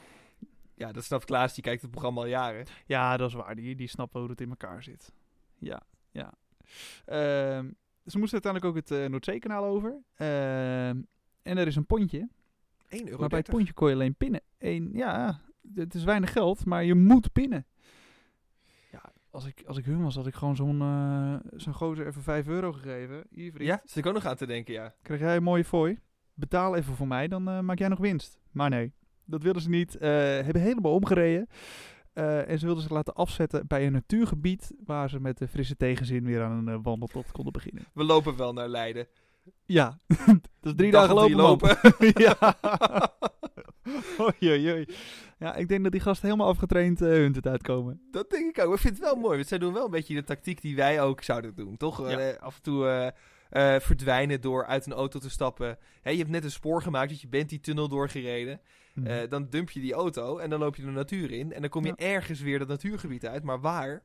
ja, 0.75 0.91
dat 0.91 1.03
snapt 1.03 1.25
Klaas, 1.25 1.53
die 1.53 1.63
kijkt 1.63 1.81
het 1.81 1.91
programma 1.91 2.19
al 2.19 2.27
jaren. 2.27 2.65
Ja, 2.85 3.17
dat 3.17 3.29
is 3.29 3.35
waar. 3.35 3.55
Die, 3.55 3.75
die 3.75 3.87
snappen 3.87 4.19
hoe 4.19 4.29
het 4.29 4.41
in 4.41 4.49
elkaar 4.49 4.83
zit. 4.83 5.13
Ja, 5.57 5.81
ja. 6.11 6.33
Ehm, 7.05 7.71
ze 8.05 8.17
moesten 8.17 8.43
uiteindelijk 8.43 8.65
ook 8.65 8.75
het 8.75 8.91
eh, 8.91 9.09
Noordzeekanaal 9.09 9.65
over. 9.65 10.01
Ehm, 10.15 11.01
en 11.41 11.57
er 11.57 11.67
is 11.67 11.75
een 11.75 11.85
pontje. 11.85 12.29
1 12.87 13.05
euro. 13.05 13.19
Maar 13.19 13.29
bij 13.29 13.39
het 13.39 13.49
pontje 13.49 13.73
kon 13.73 13.87
je 13.87 13.93
alleen 13.93 14.15
pinnen. 14.15 14.41
Eén, 14.57 14.89
ja, 14.93 15.41
het 15.75 15.93
is 15.93 16.03
weinig 16.03 16.31
geld, 16.31 16.65
maar 16.65 16.83
je 16.83 16.95
moet 16.95 17.31
pinnen. 17.31 17.65
Ja, 18.91 19.11
als 19.29 19.45
ik, 19.45 19.63
als 19.65 19.77
ik 19.77 19.85
hun 19.85 20.03
was, 20.03 20.15
had 20.15 20.27
ik 20.27 20.35
gewoon 20.35 20.55
zo'n 20.55 20.81
eh 20.81 21.59
zo'n 21.59 21.73
gozer 21.73 22.07
even 22.07 22.23
5 22.23 22.47
euro 22.47 22.71
gegeven. 22.71 23.23
Hier, 23.29 23.51
vriend. 23.51 23.69
Ja, 23.69 23.81
zit 23.83 23.97
ik 23.97 24.05
ook 24.05 24.13
nog 24.13 24.25
aan 24.25 24.35
te 24.35 24.45
denken, 24.45 24.73
ja. 24.73 24.95
Krijg 25.01 25.19
jij 25.19 25.35
een 25.35 25.43
mooie 25.43 25.65
fooi? 25.65 25.99
Betaal 26.39 26.75
even 26.75 26.95
voor 26.95 27.07
mij, 27.07 27.27
dan 27.27 27.49
eh, 27.49 27.59
maak 27.59 27.79
jij 27.79 27.87
nog 27.87 27.99
winst. 27.99 28.39
Maar 28.51 28.69
nee, 28.69 28.93
dat 29.25 29.43
wilden 29.43 29.61
ze 29.61 29.69
niet. 29.69 29.97
Eh, 29.97 30.09
hebben 30.19 30.61
helemaal 30.61 30.93
omgereden. 30.93 31.47
Eh, 32.13 32.49
en 32.49 32.59
ze 32.59 32.65
wilden 32.65 32.83
zich 32.83 32.91
laten 32.91 33.13
afzetten 33.13 33.67
bij 33.67 33.85
een 33.85 33.91
natuurgebied 33.91 34.71
waar 34.85 35.09
ze 35.09 35.19
met 35.19 35.37
de 35.37 35.47
frisse 35.47 35.77
tegenzin 35.77 36.23
weer 36.25 36.43
aan 36.43 36.67
een 36.67 36.73
eh, 36.73 36.79
wandeltocht 36.83 37.31
konden 37.31 37.53
beginnen. 37.53 37.87
We 37.93 38.03
lopen 38.03 38.37
wel 38.37 38.53
naar 38.53 38.67
Leiden. 38.67 39.07
Ja, 39.65 39.97
dat 40.59 40.71
is 40.71 40.73
drie 40.75 40.91
Dag 40.91 41.13
dagen 41.13 41.35
lopen. 41.35 41.77
man. 41.81 42.11
ja. 42.25 42.55
Oei, 44.19 44.33
oei, 44.41 44.71
oei. 44.71 44.85
Ja, 45.39 45.55
ik 45.55 45.67
denk 45.67 45.83
dat 45.83 45.91
die 45.91 46.01
gasten 46.01 46.25
helemaal 46.27 46.49
afgetraind 46.49 46.99
hun 46.99 47.33
het 47.33 47.47
uitkomen. 47.47 48.01
Dat 48.11 48.29
denk 48.29 48.57
ik 48.57 48.65
ook. 48.65 48.73
Ik 48.73 48.79
vind 48.79 48.93
het 48.93 49.03
wel 49.03 49.15
mooi. 49.15 49.35
Want 49.35 49.47
zij 49.47 49.57
doen 49.57 49.73
wel 49.73 49.85
een 49.85 49.91
beetje 49.91 50.15
de 50.15 50.23
tactiek 50.23 50.61
die 50.61 50.75
wij 50.75 51.01
ook 51.01 51.23
zouden 51.23 51.55
doen, 51.55 51.77
toch? 51.77 52.09
Ja. 52.09 52.19
Eh, 52.19 52.41
af 52.41 52.55
en 52.55 52.61
toe 52.61 53.13
eh, 53.49 53.79
verdwijnen 53.79 54.41
door 54.41 54.65
uit 54.65 54.85
een 54.85 54.93
auto 54.93 55.19
te 55.19 55.29
stappen. 55.29 55.77
Hè, 56.01 56.09
je 56.11 56.17
hebt 56.17 56.29
net 56.29 56.43
een 56.43 56.51
spoor 56.51 56.81
gemaakt, 56.81 57.09
dus 57.09 57.21
je 57.21 57.27
bent 57.27 57.49
die 57.49 57.59
tunnel 57.59 57.87
doorgereden. 57.87 58.61
Eh, 59.03 59.29
dan 59.29 59.49
dump 59.49 59.69
je 59.69 59.79
die 59.79 59.93
auto 59.93 60.37
en 60.37 60.49
dan 60.49 60.59
loop 60.59 60.75
je 60.75 60.81
de 60.81 60.91
natuur 60.91 61.31
in. 61.31 61.53
En 61.53 61.61
dan 61.61 61.69
kom 61.69 61.85
je 61.85 61.93
Ja. 61.97 62.05
ergens 62.05 62.41
weer 62.41 62.59
dat 62.59 62.67
natuurgebied 62.67 63.25
uit. 63.25 63.43
Maar 63.43 63.59
waar? 63.59 64.03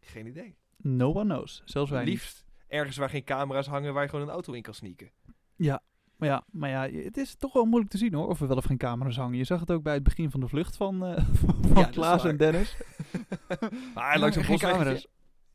Geen 0.00 0.26
idee. 0.26 0.56
no 0.76 1.12
one 1.12 1.34
knows. 1.34 1.62
Zelfs 1.64 1.90
wij. 1.90 2.04
Liefst 2.04 2.44
ergens 2.68 2.96
waar 2.96 3.10
geen 3.10 3.24
camera's 3.24 3.66
hangen, 3.66 3.92
waar 3.94 4.02
je 4.02 4.08
gewoon 4.08 4.24
een 4.26 4.32
auto 4.32 4.52
in 4.52 4.62
kan 4.62 4.74
sneaken. 4.74 5.10
Maar 6.16 6.28
ja, 6.28 6.44
maar 6.50 6.70
ja, 6.70 6.90
het 6.90 7.16
is 7.16 7.34
toch 7.34 7.52
wel 7.52 7.64
moeilijk 7.64 7.90
te 7.90 7.98
zien 7.98 8.14
hoor, 8.14 8.28
of 8.28 8.40
er 8.40 8.48
wel 8.48 8.56
of 8.56 8.64
geen 8.64 8.76
camera's 8.76 9.16
hangen. 9.16 9.38
Je 9.38 9.44
zag 9.44 9.60
het 9.60 9.70
ook 9.70 9.82
bij 9.82 9.94
het 9.94 10.02
begin 10.02 10.30
van 10.30 10.40
de 10.40 10.48
vlucht 10.48 10.76
van, 10.76 11.04
eh 11.04 11.24
van 11.40 11.74
dat 11.74 11.90
Klaas 11.90 12.24
en 12.24 12.36
Dennis. 12.36 12.76
Maar 13.94 14.18
langs 14.20 14.36
een 14.36 14.44
geen 14.44 14.58
camera's. 14.58 15.06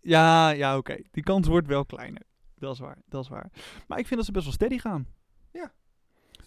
Ja, 0.02 0.50
ja, 0.50 0.78
oké. 0.78 0.98
Die 1.12 1.24
kans 1.24 1.48
wordt 1.48 1.68
wel 1.68 1.86
kleiner. 1.86 2.22
Dat 2.62 2.74
is 2.74 2.80
waar, 2.80 2.98
dat 3.10 3.24
is 3.24 3.30
waar. 3.30 3.52
Maar 3.88 4.00
ik 4.00 4.08
vind 4.08 4.16
dat 4.16 4.26
ze 4.26 4.32
best 4.32 4.46
wel 4.46 4.54
steady 4.54 4.78
gaan. 4.78 5.08
Ja. 5.52 5.72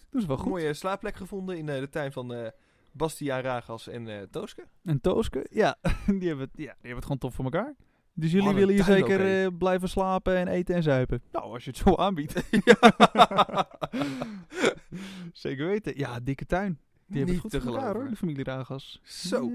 Doen 0.09 0.21
ze 0.21 0.27
wel 0.27 0.37
goed. 0.37 0.49
Mooie 0.49 0.73
slaapplek 0.73 1.15
gevonden 1.15 1.57
in 1.57 1.69
eh, 1.69 1.79
de 1.79 1.89
tuin 1.89 2.11
van 2.11 2.33
eh 2.33 2.49
Bastiaan 2.91 3.41
Ragas 3.41 3.87
en 3.87 4.07
eh 4.07 4.21
Tooske. 4.31 4.63
En 4.83 5.01
Tooske, 5.01 5.47
ja, 5.49 5.77
die 6.19 6.27
hebben, 6.27 6.45
het, 6.45 6.57
ja, 6.57 6.63
die 6.63 6.67
hebben 6.67 6.95
het 6.95 7.03
gewoon 7.03 7.17
tof 7.17 7.33
voor 7.33 7.45
elkaar. 7.45 7.75
Dus 8.13 8.31
jullie 8.31 8.53
willen 8.53 8.73
hier 8.73 8.83
zeker 8.83 9.53
blijven 9.53 9.89
slapen 9.89 10.35
en 10.35 10.47
eten 10.47 10.75
en 10.75 10.83
zuipen? 10.83 11.21
Nou, 11.31 11.53
als 11.53 11.63
je 11.63 11.69
het 11.69 11.79
zo 11.79 11.95
aanbiedt. 11.95 12.33
zeker 15.45 15.65
weten. 15.65 15.97
Ja, 15.97 16.19
dikke 16.19 16.45
tuin. 16.45 16.79
Die 17.07 17.17
hebben 17.17 17.33
Niet 17.33 17.43
het 17.43 17.51
te 17.51 17.59
goed 17.59 17.67
voor 17.67 17.77
elkaar 17.77 17.95
hoor, 17.95 18.09
de 18.09 18.15
familie 18.15 18.43
Ragas. 18.43 18.99
Zo. 19.03 19.51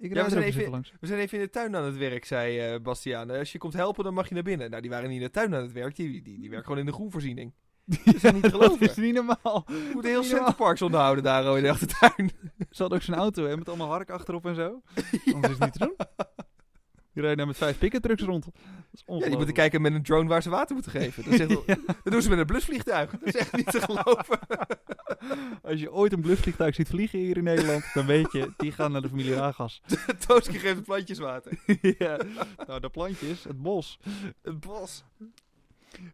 Ik 0.00 0.12
we 0.14 0.30
zijn 0.30 0.42
even- 0.42 0.60
even 0.60 0.70
langs. 0.70 0.92
We 1.00 1.06
zijn 1.06 1.20
even 1.20 1.38
in 1.38 1.44
de 1.44 1.50
tuin 1.50 1.76
aan 1.76 1.84
het 1.84 1.96
werk, 1.96 2.24
zei 2.24 2.58
eh 2.58 2.80
Bastiaan. 2.80 3.30
Eh, 3.30 3.38
als 3.38 3.52
je 3.52 3.58
komt 3.58 3.72
helpen, 3.72 4.04
dan 4.04 4.14
mag 4.14 4.28
je 4.28 4.34
naar 4.34 4.42
binnen. 4.42 4.70
Nou, 4.70 4.82
die 4.82 4.90
waren 4.90 5.08
niet 5.08 5.18
in 5.18 5.24
de 5.24 5.30
tuin 5.30 5.54
aan 5.54 5.62
het 5.62 5.72
werk. 5.72 5.96
Die, 5.96 6.22
die, 6.22 6.38
die 6.38 6.48
werken 6.48 6.62
gewoon 6.64 6.78
in 6.80 6.86
de 6.86 6.92
groenvoorziening. 6.92 7.52
is 8.04 8.22
niet 8.22 8.46
geloven. 8.46 8.78
Dat 8.86 8.90
is 8.90 8.96
niet 8.96 9.14
normaal. 9.14 9.64
Je 9.66 9.90
moet 9.94 10.04
heel 10.04 10.22
Ja. 10.22 10.28
Centerparks 10.28 10.82
onderhouden 10.82 11.24
daar 11.24 11.50
oh, 11.50 11.56
in 11.56 11.62
de 11.62 11.70
achtertuin. 11.70 12.30
Ze 12.70 12.82
hadden 12.82 12.98
ook 12.98 13.04
zo'n 13.04 13.14
auto 13.14 13.46
hè, 13.46 13.56
met 13.56 13.68
allemaal 13.68 13.88
hark 13.88 14.10
achterop 14.10 14.46
en 14.46 14.54
zo. 14.54 14.82
Anders 15.34 15.52
is 15.52 15.58
het 15.58 15.60
niet 15.60 15.72
te 15.72 15.78
doen. 15.78 15.94
Die 17.20 17.28
rijden 17.28 17.36
daar 17.36 17.46
met 17.46 17.56
vijf 17.56 17.78
pick 17.78 18.02
trucks 18.02 18.22
rond. 18.22 18.44
Dat 18.44 18.52
is 18.92 19.02
Ja, 19.06 19.18
die 19.28 19.36
moeten 19.36 19.54
kijken 19.54 19.82
met 19.82 19.94
een 19.94 20.02
drone 20.02 20.28
waar 20.28 20.42
ze 20.42 20.50
water 20.50 20.74
moeten 20.74 20.92
geven. 20.92 21.24
Dat, 21.24 21.32
is 21.32 21.40
echt 21.40 21.48
wel- 21.54 21.62
Ja. 21.66 21.76
dat 21.86 22.12
doen 22.12 22.22
ze 22.22 22.28
met 22.28 22.38
een 22.38 22.46
blusvliegtuig. 22.46 23.10
Dat 23.10 23.20
is 23.22 23.36
echt 23.36 23.56
niet 23.56 23.70
te 23.70 23.80
geloven. 23.90 24.38
Als 25.62 25.80
je 25.80 25.92
ooit 25.92 26.12
een 26.12 26.20
bluffvliegtuig 26.20 26.74
ziet 26.74 26.88
vliegen 26.88 27.18
hier 27.18 27.36
in 27.36 27.44
Nederland, 27.44 27.84
dan 27.94 28.06
weet 28.06 28.32
je, 28.32 28.52
die 28.56 28.72
gaan 28.72 28.92
naar 28.92 29.02
de 29.02 29.08
familie 29.08 29.34
Ragas. 29.34 29.82
Tooske 30.26 30.58
geeft 30.58 30.82
plantjes 30.84 31.18
water. 31.18 31.52
ja. 31.98 32.16
Nou, 32.66 32.80
de 32.80 32.88
plantjes, 32.88 33.44
het 33.44 33.62
bos. 33.62 33.98
Het 34.42 34.60
bos. 34.60 35.04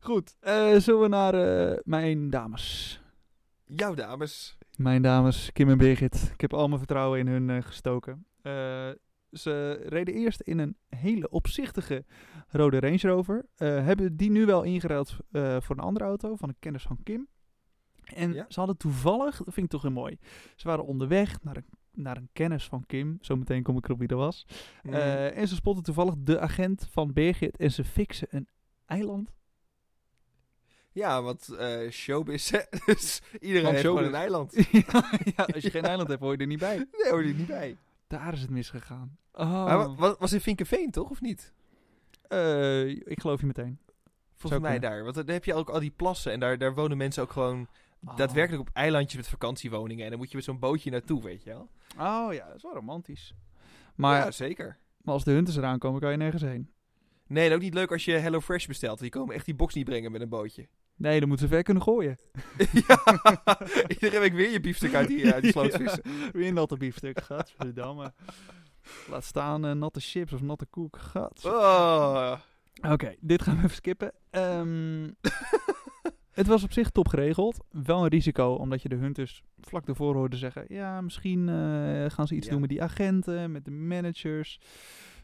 Goed, 0.01 0.37
eh, 0.41 0.75
zullen 0.77 1.01
we 1.01 1.09
naar 1.09 1.35
eh, 1.71 1.79
mijn 1.85 2.31
dames. 2.31 3.01
Jouw 3.67 3.95
dames. 3.95 4.59
Mijn 4.77 5.03
dames, 5.03 5.51
Kim 5.53 5.69
en 5.71 5.79
Birgit. 5.79 6.31
Ik 6.33 6.41
heb 6.41 6.55
al 6.55 6.67
mijn 6.67 6.79
vertrouwen 6.79 7.19
in 7.19 7.27
hun 7.27 7.51
eh, 7.51 7.63
gestoken. 7.63 8.27
Ze 9.33 9.73
reden 9.73 10.14
eerst 10.14 10.40
in 10.40 10.59
een 10.59 10.76
hele 10.88 11.28
opzichtige 11.28 12.04
rode 12.49 12.80
Range 12.80 12.99
Rover. 13.00 13.47
Eh, 13.56 13.68
hebben 13.85 14.16
die 14.16 14.30
nu 14.30 14.47
wel 14.47 14.62
ingeruild 14.62 15.16
eh, 15.30 15.56
voor 15.61 15.76
een 15.76 15.83
andere 15.85 16.04
auto 16.04 16.37
van 16.37 16.49
een 16.49 16.56
kennis 16.59 16.83
van 16.83 16.99
Kim. 17.02 17.28
En 18.04 18.33
Ja? 18.33 18.47
ze 18.49 18.59
hadden 18.59 18.76
toevallig, 18.76 19.37
dat 19.37 19.54
vind 19.54 19.66
ik 19.66 19.73
toch 19.73 19.83
heel 19.83 19.90
mooi. 19.90 20.18
Ze 20.56 20.68
waren 20.68 20.85
onderweg 20.87 21.42
naar 21.42 21.56
een, 21.56 21.66
naar 21.92 22.16
een 22.16 22.28
kennis 22.33 22.64
van 22.64 22.87
Kim. 22.87 23.18
Zometeen 23.21 23.62
kom 23.62 23.76
ik 23.76 23.85
erop 23.85 23.99
wie 23.99 24.09
dat 24.09 24.18
was. 24.18 24.47
Mhm. 24.83 24.95
Eh, 24.95 25.37
en 25.38 25.49
ze 25.49 25.54
spotten 25.54 25.85
toevallig 25.85 26.14
de 26.18 26.40
agent 26.40 26.88
van 26.90 27.12
Birgit. 27.12 27.56
En 27.56 27.71
ze 27.73 27.85
fixen 27.85 28.28
een 28.30 28.49
eiland. 28.87 29.35
ja, 30.92 31.23
want 31.23 31.49
eh 31.49 31.90
showbiz, 31.90 32.50
hè. 32.50 32.61
dus 32.87 33.23
iedereen 33.40 33.62
Want 33.62 33.75
heeft 33.75 33.87
gewoon 33.87 34.04
een 34.04 34.14
eiland. 34.14 34.52
ja, 35.37 35.45
als 35.54 35.62
je 35.62 35.71
geen 35.76 35.85
eiland 35.85 36.09
hebt, 36.09 36.21
hoor 36.21 36.33
je 36.33 36.38
er 36.38 36.47
niet 36.47 36.59
bij. 36.59 36.76
Nee, 36.76 37.11
hoor 37.11 37.25
je 37.25 37.35
niet 37.35 37.47
bij. 37.47 37.76
Daar 38.07 38.33
is 38.33 38.41
het 38.41 38.51
misgegaan. 38.51 39.17
Oh. 39.33 39.65
Maar 39.65 39.79
wa- 39.79 39.95
wa- 39.95 40.17
was 40.19 40.33
in 40.33 40.41
Vinkenveen, 40.41 40.91
toch? 40.91 41.11
Of 41.11 41.21
niet? 41.21 41.53
Eh, 42.29 42.87
ik 42.89 43.21
geloof 43.21 43.41
je 43.41 43.47
meteen. 43.47 43.79
Volgens 44.39 44.51
Zou 44.51 44.61
mij 44.61 44.71
kunnen. 44.71 44.91
daar. 44.91 45.03
Want 45.03 45.15
dan 45.15 45.29
heb 45.35 45.45
je 45.45 45.55
ook 45.55 45.69
al 45.71 45.81
die 45.81 45.91
plassen. 45.97 46.33
En 46.33 46.41
daar, 46.41 46.59
daar 46.59 46.75
wonen 46.75 46.97
mensen 46.97 47.23
ook 47.23 47.31
gewoon 47.33 47.69
Oh. 48.07 48.17
daadwerkelijk 48.17 48.69
op 48.69 48.75
eilandjes 48.75 49.17
met 49.17 49.29
vakantiewoningen. 49.29 50.04
En 50.04 50.11
dan 50.11 50.19
moet 50.19 50.30
je 50.30 50.37
met 50.37 50.45
zo'n 50.45 50.59
bootje 50.59 50.91
naartoe, 50.91 51.23
weet 51.23 51.43
je 51.43 51.50
wel. 51.50 51.69
Oh 51.99 52.33
ja, 52.35 52.47
dat 52.47 52.57
is 52.57 52.63
wel 52.63 52.75
romantisch. 52.75 53.35
Maar, 53.95 54.25
ja, 54.25 54.30
zeker. 54.30 54.78
maar 55.02 55.15
als 55.15 55.25
de 55.25 55.30
hunters 55.30 55.57
eraan 55.57 55.78
komen, 55.78 56.00
kan 56.00 56.11
je 56.11 56.17
nergens 56.17 56.43
heen. 56.43 56.71
Nee, 57.28 57.49
en 57.49 57.54
ook 57.54 57.60
niet 57.60 57.75
leuk 57.75 57.93
als 57.93 58.04
je 58.04 58.12
Hello 58.12 58.41
Fresh 58.41 58.67
bestelt. 58.67 58.99
Die 58.99 59.10
komen 59.10 59.34
echt 59.34 59.45
die 59.45 59.54
box 59.54 59.75
niet 59.75 59.84
brengen 59.84 60.12
met 60.12 60.21
een 60.21 60.28
bootje. 60.28 60.67
Nee, 60.99 61.19
dan 61.21 61.28
moeten 61.28 61.49
ze 61.49 61.54
ver 61.54 61.62
kunnen 61.62 61.82
gooien. 61.82 62.17
ja, 62.86 63.00
iedere 63.95 64.19
week 64.21 64.32
weer 64.32 64.50
je 64.50 64.60
biefstuk 64.60 64.95
uit 64.95 65.08
die, 65.08 65.32
uit 65.32 65.43
die 65.43 65.50
sloot 65.52 65.75
vissen. 65.82 66.02
Ja, 66.04 66.30
weer 66.32 66.49
een 66.49 66.54
natte 66.54 66.76
biefstuk. 66.76 67.21
Gadverdamme. 67.21 68.12
Laat 69.10 69.25
staan 69.25 69.65
eh, 69.67 69.73
natte 69.73 70.00
chips 70.00 70.32
of 70.32 70.41
natte 70.43 70.67
koek. 70.67 70.99
Gad. 70.99 71.45
Oh. 71.45 72.32
Oké, 72.91 73.15
dit 73.21 73.43
gaan 73.43 73.56
we 73.56 73.62
even 73.62 73.75
skippen. 73.76 74.12
Ehm, 74.30 75.10
het 76.30 76.47
was 76.47 76.62
op 76.62 76.73
zich 76.73 76.91
top 76.91 77.08
geregeld. 77.08 77.65
Wel 77.71 78.02
een 78.02 78.08
risico, 78.08 78.52
omdat 78.54 78.82
je 78.82 78.89
de 78.89 78.97
hunters 78.97 79.43
vlak 79.60 79.86
daarvoor 79.86 80.15
hoorde 80.15 80.36
zeggen... 80.36 80.65
Ja, 80.69 81.00
misschien 81.00 81.49
eh, 81.49 81.54
gaan 82.10 82.26
ze 82.26 82.34
iets 82.34 82.47
Ja. 82.47 82.52
doen 82.52 82.60
met 82.60 82.71
die 82.71 82.82
agenten, 82.82 83.52
met 83.52 83.65
de 83.65 83.71
managers. 83.71 84.60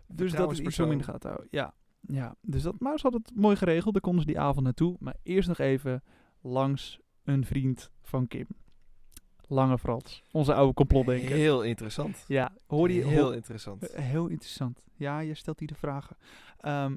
Dus 0.07 0.33
dat 0.33 0.51
is 0.53 0.59
iets 0.61 0.79
om 0.81 0.91
in 0.93 0.99
de 0.99 1.05
gaten 1.05 1.21
te 1.21 1.27
houden. 1.29 1.49
Ja, 1.51 1.75
ja. 2.07 2.35
Dus 2.41 2.63
dat, 2.63 2.75
ze 2.79 2.87
hadden 3.03 3.21
het 3.25 3.33
mooi 3.35 3.57
geregeld. 3.57 3.93
Daar 3.93 4.03
konden 4.03 4.21
ze 4.21 4.27
die 4.27 4.41
avond 4.41 4.65
naartoe. 4.65 4.97
Maar 5.01 5.15
eerst 5.23 5.49
nog 5.49 5.59
even 5.59 6.03
langs 6.41 6.99
een 7.25 7.45
vriend 7.47 7.91
van 8.03 8.27
Kim. 8.29 8.47
Lange 9.49 9.79
Frans. 9.79 10.23
Onze 10.33 10.55
oude 10.55 10.75
complotdenker. 10.75 11.31
Heel 11.37 11.63
interessant. 11.63 12.25
Ja, 12.29 12.53
hoorde 12.67 12.95
je... 12.95 13.07
Heel 13.07 13.25
ho- 13.25 13.31
interessant. 13.31 13.83
eh, 13.91 14.05
Heel 14.05 14.27
interessant. 14.27 14.83
Ja, 14.97 15.19
je 15.19 15.35
stelt 15.35 15.59
hier 15.59 15.69
de 15.69 15.75
vragen. 15.75 16.17
Ehm 16.61 16.97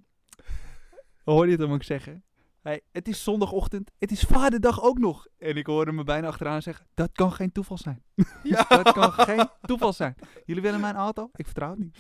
hoorde 1.23 1.45
je 1.45 1.51
het 1.57 1.61
hem 1.61 1.71
ook 1.73 1.83
zeggen? 1.83 2.23
Hey, 2.61 2.81
het 2.91 3.07
is 3.07 3.23
zondagochtend. 3.23 3.91
Het 3.99 4.11
is 4.11 4.21
vaderdag 4.21 4.81
ook 4.83 4.97
nog. 4.99 5.27
En 5.37 5.55
ik 5.57 5.65
hoorde 5.67 5.91
me 5.91 6.03
bijna 6.03 6.27
achteraan 6.27 6.61
zeggen: 6.61 6.85
Dat 6.93 7.11
kan 7.11 7.31
geen 7.31 7.51
toeval 7.51 7.77
zijn. 7.77 8.03
Ja. 8.43 8.65
Dat 8.83 8.91
kan 8.93 9.11
geen 9.11 9.47
toeval 9.61 9.93
zijn. 9.93 10.15
Jullie 10.45 10.61
willen 10.61 10.79
mijn 10.79 10.95
auto? 10.95 11.29
Ik 11.35 11.45
vertrouw 11.45 11.69
het 11.69 11.79
niet. 11.79 11.97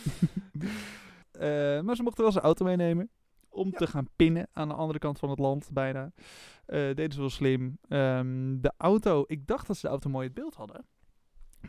Eh, 1.35 1.81
maar 1.81 1.95
ze 1.95 2.03
mochten 2.03 2.23
wel 2.23 2.31
zijn 2.31 2.43
auto 2.43 2.65
meenemen. 2.65 3.09
Om 3.49 3.69
Ja. 3.71 3.77
te 3.77 3.87
gaan 3.87 4.07
pinnen 4.15 4.47
aan 4.53 4.67
de 4.67 4.73
andere 4.73 4.99
kant 4.99 5.19
van 5.19 5.29
het 5.29 5.39
land, 5.39 5.69
bijna. 5.71 6.11
Eh 6.65 6.79
deden 6.79 7.11
ze 7.11 7.19
wel 7.19 7.29
slim. 7.29 7.77
Ehm, 7.87 8.59
de 8.61 8.73
auto, 8.77 9.23
ik 9.27 9.47
dacht 9.47 9.67
dat 9.67 9.75
ze 9.75 9.81
de 9.81 9.87
auto 9.91 10.09
mooi 10.09 10.25
het 10.25 10.35
beeld 10.35 10.55
hadden. 10.55 10.85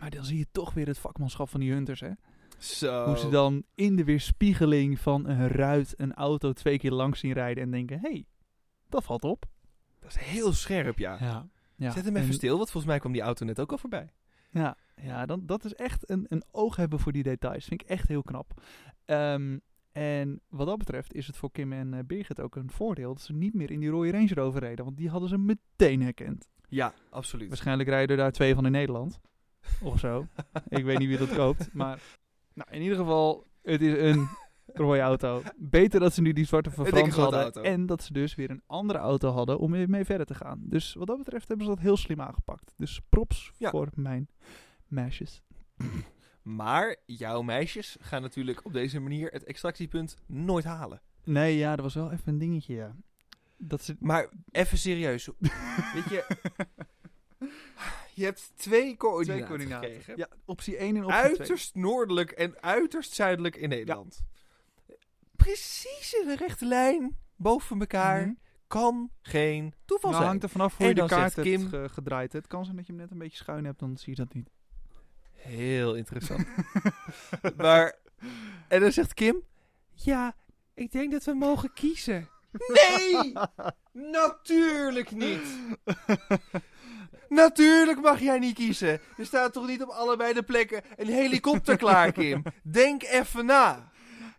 Maar 0.00 0.10
dan 0.10 0.24
zie 0.24 0.38
je 0.38 0.46
toch 0.52 0.74
weer 0.74 0.86
het 0.86 0.98
vakmanschap 0.98 1.48
van 1.48 1.60
die 1.60 1.72
hunters, 1.72 2.00
hè? 2.00 2.10
Zo. 2.58 3.04
Hoe 3.04 3.16
ze 3.18 3.28
dan 3.28 3.62
in 3.74 3.96
de 3.96 4.04
weerspiegeling 4.04 5.00
van 5.00 5.28
een 5.28 5.48
ruit 5.48 5.94
een 5.96 6.14
auto 6.14 6.52
twee 6.52 6.78
keer 6.78 6.90
langs 6.92 7.20
zien 7.20 7.32
rijden 7.32 7.62
en 7.62 7.70
denken: 7.70 7.98
hé, 8.00 8.10
hey, 8.10 8.26
dat 8.88 9.04
valt 9.04 9.24
op. 9.24 9.44
Dat 10.00 10.10
is 10.10 10.16
heel 10.16 10.52
scherp, 10.52 10.98
ja. 10.98 11.16
Ja. 11.20 11.48
ja. 11.76 11.90
Zet 11.90 12.04
hem 12.04 12.16
even 12.16 12.28
en- 12.28 12.34
stil, 12.34 12.56
want 12.56 12.70
volgens 12.70 12.92
mij 12.92 12.98
kwam 13.00 13.12
die 13.12 13.20
auto 13.22 13.44
net 13.44 13.60
ook 13.60 13.70
al 13.72 13.78
voorbij. 13.78 14.12
Ja, 14.50 14.76
ja 15.02 15.26
dan, 15.26 15.46
dat 15.46 15.64
is 15.64 15.74
echt 15.74 16.10
een, 16.10 16.24
een 16.28 16.44
oog 16.50 16.76
hebben 16.76 16.98
voor 16.98 17.12
die 17.12 17.22
details. 17.22 17.64
Vind 17.64 17.80
ik 17.82 17.88
echt 17.88 18.08
heel 18.08 18.22
knap. 18.22 18.62
Ehm, 19.04 19.58
en 19.92 20.40
wat 20.48 20.66
dat 20.66 20.78
betreft 20.78 21.12
is 21.14 21.26
het 21.26 21.36
voor 21.36 21.50
Kim 21.50 21.72
en 21.72 21.94
eh, 21.94 22.00
Birgit 22.06 22.40
ook 22.40 22.56
een 22.56 22.70
voordeel 22.70 23.14
dat 23.14 23.22
ze 23.22 23.32
niet 23.32 23.54
meer 23.54 23.70
in 23.70 23.80
die 23.80 23.88
rode 23.90 24.10
Range 24.10 24.34
Rover 24.34 24.60
reden. 24.60 24.84
Want 24.84 24.96
die 24.96 25.08
hadden 25.08 25.28
ze 25.28 25.38
meteen 25.38 26.02
herkend. 26.02 26.48
Ja, 26.68 26.92
absoluut. 27.10 27.48
Waarschijnlijk 27.48 27.88
rijden 27.88 28.16
er 28.16 28.22
daar 28.22 28.32
twee 28.32 28.54
van 28.54 28.66
in 28.66 28.72
Nederland. 28.72 29.20
Of 29.82 29.98
zo. 29.98 30.26
ik 30.68 30.84
weet 30.84 30.98
niet 30.98 31.08
wie 31.08 31.18
dat 31.18 31.34
koopt. 31.34 31.72
Maar 31.72 32.00
nou, 32.54 32.70
in 32.70 32.82
ieder 32.82 32.96
geval, 32.96 33.44
het 33.62 33.82
is 33.82 33.98
een 34.12 34.28
rode 34.66 35.00
auto. 35.00 35.42
Beter 35.56 36.00
dat 36.00 36.12
ze 36.14 36.20
nu 36.22 36.32
die 36.32 36.44
zwarte 36.44 36.70
van 36.70 36.86
Frans 36.86 37.16
hadden. 37.16 37.40
auto. 37.42 37.60
En 37.62 37.86
dat 37.86 38.02
ze 38.02 38.12
dus 38.12 38.34
weer 38.34 38.50
een 38.50 38.62
andere 38.66 38.98
auto 38.98 39.30
hadden 39.30 39.58
om 39.58 39.70
weer 39.70 39.90
mee 39.90 40.04
verder 40.04 40.26
te 40.26 40.34
gaan. 40.34 40.60
Dus 40.62 40.94
wat 40.94 41.06
dat 41.06 41.18
betreft 41.18 41.48
hebben 41.48 41.66
ze 41.66 41.72
dat 41.72 41.82
heel 41.82 41.96
slim 41.96 42.20
aangepakt. 42.20 42.74
Dus 42.76 43.00
props 43.08 43.52
Ja. 43.58 43.70
voor 43.70 43.88
mijn 43.94 44.28
meisjes. 44.88 45.42
Maar 46.42 46.96
jouw 47.06 47.42
meisjes 47.42 47.96
gaan 48.00 48.22
natuurlijk 48.22 48.64
op 48.64 48.72
deze 48.72 49.00
manier 49.00 49.30
het 49.32 49.44
extractiepunt 49.44 50.16
nooit 50.26 50.64
halen. 50.64 51.00
Nee, 51.24 51.56
ja, 51.56 51.70
dat 51.76 51.84
was 51.84 51.94
wel 51.94 52.12
even 52.12 52.32
een 52.32 52.38
dingetje, 52.38 52.74
ja. 52.74 52.96
Dat 53.56 53.82
ze... 53.82 53.96
Maar 54.00 54.28
even 54.50 54.78
serieus. 54.78 55.26
Weet 55.94 56.08
je, 56.10 56.36
je 58.14 58.24
hebt 58.24 58.52
twee 58.56 58.96
coördinaten, 58.96 59.60
gekregen. 59.60 60.16
Ja, 60.16 60.28
optie 60.44 60.76
1 60.76 60.96
en 60.96 61.04
optie 61.04 61.20
2. 61.20 61.30
uiterst 61.38 61.74
noordelijk 61.74 62.30
en 62.30 62.62
uiterst 62.62 63.12
zuidelijk 63.12 63.56
in 63.56 63.68
Nederland. 63.68 64.24
Precies 65.36 66.14
in 66.20 66.26
de 66.28 66.36
rechte 66.36 66.66
lijn, 66.66 67.16
boven 67.36 67.80
elkaar. 67.80 68.20
Mhm. 68.22 68.34
Kan 68.66 69.10
geen 69.22 69.74
toeval 69.84 70.10
Nou, 70.10 70.22
zijn. 70.22 70.28
hangt 70.28 70.42
er 70.44 70.50
vanaf 70.50 70.76
hoe 70.76 70.86
En 70.86 70.94
je 70.94 71.00
de 71.00 71.06
kaart 71.08 71.36
hebt 71.36 71.48
Kim- 71.48 71.68
ge- 71.68 71.88
gedraaid. 71.92 72.32
Het 72.32 72.46
kan 72.46 72.64
zijn 72.64 72.76
dat 72.76 72.86
je 72.86 72.92
hem 72.92 73.00
net 73.00 73.10
een 73.10 73.18
beetje 73.18 73.36
schuin 73.36 73.64
hebt, 73.64 73.78
dan 73.78 73.96
zie 73.96 74.10
je 74.16 74.24
dat 74.24 74.34
niet. 74.34 74.50
Heel 75.46 75.94
interessant. 75.94 76.46
maar, 77.56 77.94
en 78.68 78.80
dan 78.80 78.92
zegt 78.92 79.14
Kim, 79.14 79.42
ja, 79.92 80.34
ik 80.74 80.92
denk 80.92 81.12
dat 81.12 81.24
we 81.24 81.34
mogen 81.34 81.72
kiezen. 81.72 82.28
Nee! 82.72 83.32
Natuurlijk 83.92 85.10
niet! 85.10 85.40
Natuurlijk 87.28 88.00
mag 88.00 88.20
jij 88.20 88.38
niet 88.38 88.54
kiezen. 88.54 89.00
Er 89.16 89.26
staat 89.26 89.52
toch 89.52 89.66
niet 89.66 89.82
op 89.82 89.88
allebei 89.88 90.32
de 90.34 90.42
plekken 90.42 90.82
een 90.96 91.06
helikopter 91.06 91.76
klaar, 91.76 92.12
Kim? 92.12 92.42
Denk 92.62 93.02
even 93.02 93.46
na. 93.46 93.90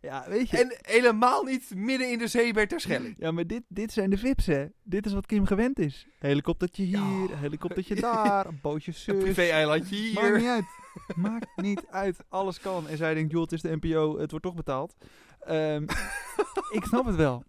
Ja, 0.02 0.26
weet 0.28 0.50
je. 0.50 0.58
En 0.58 0.76
helemaal 0.82 1.44
niet 1.44 1.76
midden 1.76 2.12
in 2.12 2.18
de 2.18 2.28
zee 2.28 2.54
bij 2.54 2.68
Terschelling. 2.68 3.16
Ja, 3.18 3.32
maar 3.32 3.48
dit, 3.48 3.64
dit 3.68 3.92
zijn 3.92 4.10
de 4.10 4.18
vips, 4.18 4.46
hè. 4.46 4.66
Dit 4.84 5.06
is 5.06 5.14
wat 5.14 5.26
Kim 5.26 5.46
gewend 5.46 5.80
is. 5.80 6.08
Helikoptertje 6.20 6.84
hier, 6.84 6.98
Ja. 6.98 7.36
helikoptertje 7.36 7.96
daar, 8.02 8.46
een 8.46 8.60
bootje 8.62 8.92
Een 8.92 8.98
zus. 8.98 9.18
privé-eilandje 9.24 10.14
Maakt 10.14 10.28
hier. 10.28 10.38
niet 10.38 10.48
uit. 10.48 10.66
Maakt 11.16 11.48
niet 11.56 11.86
uit. 11.90 12.24
Alles 12.30 12.60
kan. 12.60 12.88
En 12.88 12.98
zij 12.98 13.14
denkt, 13.14 13.32
joh, 13.32 13.42
het 13.42 13.52
is 13.52 13.62
de 13.62 13.78
NPO, 13.82 14.18
het 14.20 14.30
wordt 14.32 14.46
toch 14.46 14.56
betaald. 14.56 14.96
Ehm, 15.40 15.84
ik 16.78 16.84
snap 16.84 17.06
het 17.06 17.16
wel. 17.16 17.44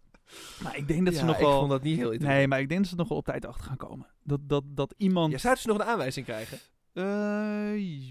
Maar 0.62 0.76
ik 0.76 0.88
denk 0.88 1.04
dat 1.04 1.14
ze 1.14 1.20
Ja, 1.20 1.26
nog 1.26 1.34
ik 1.36 1.40
wel... 1.42 1.58
vond 1.58 1.70
dat 1.70 1.82
niet 1.82 1.96
heel 1.96 2.04
interessant. 2.10 2.38
Nee, 2.38 2.48
maar 2.48 2.60
ik 2.60 2.68
denk 2.68 2.80
dat 2.80 2.90
ze 2.90 2.96
nog 2.96 3.08
wel 3.08 3.18
op 3.18 3.24
tijd 3.24 3.46
achter 3.46 3.64
gaan 3.64 3.76
komen. 3.76 4.06
Dat, 4.22 4.40
dat, 4.42 4.64
dat 4.66 4.94
iemand... 4.96 5.32
Ja, 5.32 5.38
zouden 5.38 5.62
ze 5.62 5.68
nog 5.68 5.78
een 5.78 5.84
aanwijzing 5.86 6.26
krijgen? 6.26 6.58
Eh, 6.92 7.04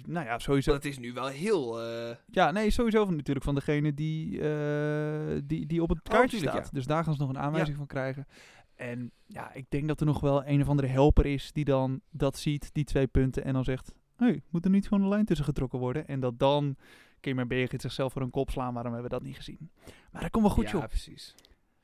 nou 0.05 0.25
ja, 0.25 0.39
sowieso. 0.39 0.71
Want 0.71 0.83
het 0.83 0.91
is 0.91 0.99
nu 0.99 1.13
wel 1.13 1.27
heel... 1.27 1.81
eh, 1.81 2.15
Ja, 2.31 2.51
nee, 2.51 2.69
sowieso 2.71 3.05
van, 3.05 3.15
natuurlijk 3.15 3.45
van 3.45 3.55
degene 3.55 3.93
die, 3.93 4.41
eh, 4.41 5.39
die, 5.43 5.65
die 5.65 5.81
op 5.81 5.89
het 5.89 5.97
Oh, 5.97 6.13
kaartje 6.15 6.37
staat. 6.37 6.53
ja. 6.65 6.69
Dus 6.71 6.85
daar 6.85 7.03
gaan 7.03 7.13
ze 7.13 7.19
nog 7.19 7.29
een 7.29 7.39
aanwijzing 7.39 7.77
van 7.77 7.87
krijgen. 7.87 8.27
En 8.75 9.11
ja, 9.25 9.53
ik 9.53 9.65
denk 9.69 9.87
dat 9.87 9.99
er 9.99 10.05
nog 10.05 10.19
wel 10.19 10.45
een 10.45 10.61
of 10.61 10.69
andere 10.69 10.87
helper 10.87 11.25
is 11.25 11.51
die 11.51 11.65
dan 11.65 12.01
dat 12.09 12.37
ziet, 12.37 12.69
die 12.73 12.83
twee 12.83 13.07
punten, 13.07 13.43
en 13.43 13.53
dan 13.53 13.63
zegt, 13.63 13.93
hey, 14.17 14.41
moet 14.49 14.65
er 14.65 14.71
niet 14.71 14.87
gewoon 14.87 15.03
een 15.03 15.09
lijn 15.09 15.25
tussen 15.25 15.45
getrokken 15.45 15.79
worden? 15.79 16.07
En 16.07 16.19
dat 16.19 16.39
dan 16.39 16.75
Kim 17.19 17.39
en 17.39 17.47
Birgit 17.47 17.81
zichzelf 17.81 18.13
voor 18.13 18.21
een 18.21 18.29
kop 18.29 18.49
slaan, 18.49 18.73
waarom 18.73 18.93
hebben 18.93 19.09
we 19.11 19.17
dat 19.17 19.25
niet 19.27 19.35
gezien? 19.35 19.69
Maar 20.11 20.21
dat 20.21 20.31
komt 20.31 20.45
wel 20.45 20.53
goed, 20.53 20.63
ja, 20.65 20.71
joh. 20.71 20.85
precies. 20.85 21.35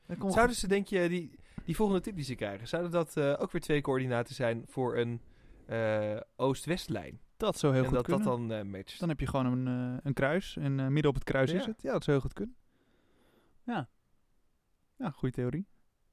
Dat 0.06 0.32
Zouden 0.32 0.56
ze, 0.56 0.68
denk 0.68 0.86
je, 0.86 1.08
die, 1.08 1.38
die 1.64 1.76
volgende 1.76 2.00
tip 2.00 2.14
die 2.14 2.24
ze 2.24 2.34
krijgen, 2.34 2.68
zouden 2.68 2.90
dat 2.90 3.16
eh, 3.16 3.34
ook 3.38 3.52
weer 3.52 3.60
twee 3.60 3.80
coördinaten 3.80 4.34
zijn 4.34 4.62
voor 4.66 4.96
een 4.96 5.20
eh, 5.66 6.16
Oost-West-lijn? 6.36 7.20
Dat 7.36 7.58
zou 7.58 7.72
heel 7.72 7.82
En 7.82 7.88
goed 7.88 7.96
dat 7.96 8.06
kunnen. 8.06 8.24
dat 8.26 8.48
dan 8.48 8.52
eh 8.58 8.64
matcht. 8.64 9.00
Dan 9.00 9.08
heb 9.08 9.20
je 9.20 9.26
gewoon 9.26 9.46
een, 9.66 10.00
een 10.02 10.12
kruis 10.12 10.56
en 10.56 10.74
midden 10.92 11.08
op 11.10 11.14
het 11.14 11.24
kruis 11.24 11.52
is 11.52 11.64
Ja. 11.64 11.70
het. 11.70 11.82
Ja, 11.82 11.92
dat 11.92 12.04
zou 12.04 12.16
heel 12.16 12.26
goed 12.26 12.32
kunnen. 12.36 12.56
Ja. 13.62 13.88
Ja, 14.98 15.10
goede 15.10 15.34
theorie. 15.34 15.66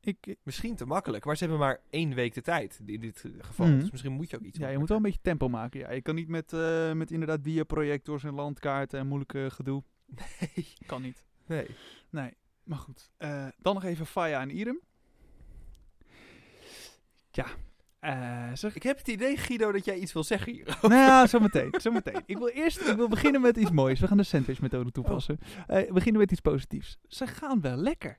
Ik, 0.04 0.18
ik- 0.28 0.38
Misschien 0.44 0.76
te 0.76 0.86
makkelijk, 0.86 1.26
maar 1.26 1.38
ze 1.38 1.44
hebben 1.44 1.60
maar 1.62 1.80
één 1.90 2.14
week 2.14 2.34
de 2.34 2.42
tijd 2.42 2.82
in 2.86 3.00
dit 3.00 3.24
eh, 3.26 3.32
geval. 3.40 3.68
Mhm. 3.68 3.80
Dus 3.80 3.92
misschien 3.92 4.12
moet 4.12 4.30
je 4.30 4.36
ook 4.38 4.44
iets 4.44 4.58
Ja, 4.58 4.68
je 4.70 4.78
moet 4.78 4.88
wel 4.88 4.98
een 4.98 5.04
beetje 5.04 5.20
tempo 5.22 5.50
maken. 5.50 5.80
Ja, 5.80 5.92
je 5.92 6.02
kan 6.02 6.16
niet 6.16 6.28
met, 6.28 6.54
eh, 6.54 6.92
met 6.92 7.12
inderdaad 7.12 7.44
dia-projectors 7.44 8.24
en 8.24 8.34
landkaarten 8.34 9.00
en 9.00 9.08
moeilijke 9.08 9.48
gedoe. 9.52 9.84
Nee. 10.56 10.68
Kan 10.86 11.02
niet. 11.02 11.24
nee. 11.46 11.68
Nee, 12.10 12.34
maar 12.64 12.78
goed. 12.78 13.10
Eh, 13.18 13.48
dan 13.58 13.74
nog 13.74 13.84
even 13.84 14.06
Faya 14.06 14.42
en 14.42 14.50
Irem. 14.50 14.80
Ja, 17.32 17.46
eh, 18.00 18.50
zeg 18.54 18.76
Ik 18.76 18.84
heb 18.84 18.98
het 18.98 19.08
idee, 19.08 19.38
Guido, 19.38 19.72
dat 19.72 19.86
jij 19.86 19.98
iets 19.98 20.14
wil 20.14 20.24
zeggen 20.24 20.54
hier. 20.54 20.78
nou 20.82 20.94
ja, 20.94 21.28
zometeen. 21.28 21.74
zometeen. 21.82 22.22
Ik 22.26 22.38
wil 22.38 22.48
eerst 22.48 22.80
ik 22.88 22.96
wil 22.96 23.08
beginnen 23.08 23.42
met 23.42 23.58
iets 23.58 23.72
moois. 23.72 24.00
We 24.00 24.08
gaan 24.08 24.18
de 24.18 24.24
sandwich-methode 24.24 24.92
toepassen. 24.92 25.40
Eh, 25.68 25.88
we 25.88 25.94
beginnen 25.94 26.22
met 26.22 26.32
iets 26.32 26.42
positiefs. 26.42 26.98
Ze 27.08 27.28
gaan 27.28 27.62
wel 27.62 27.76
lekker. 27.78 28.18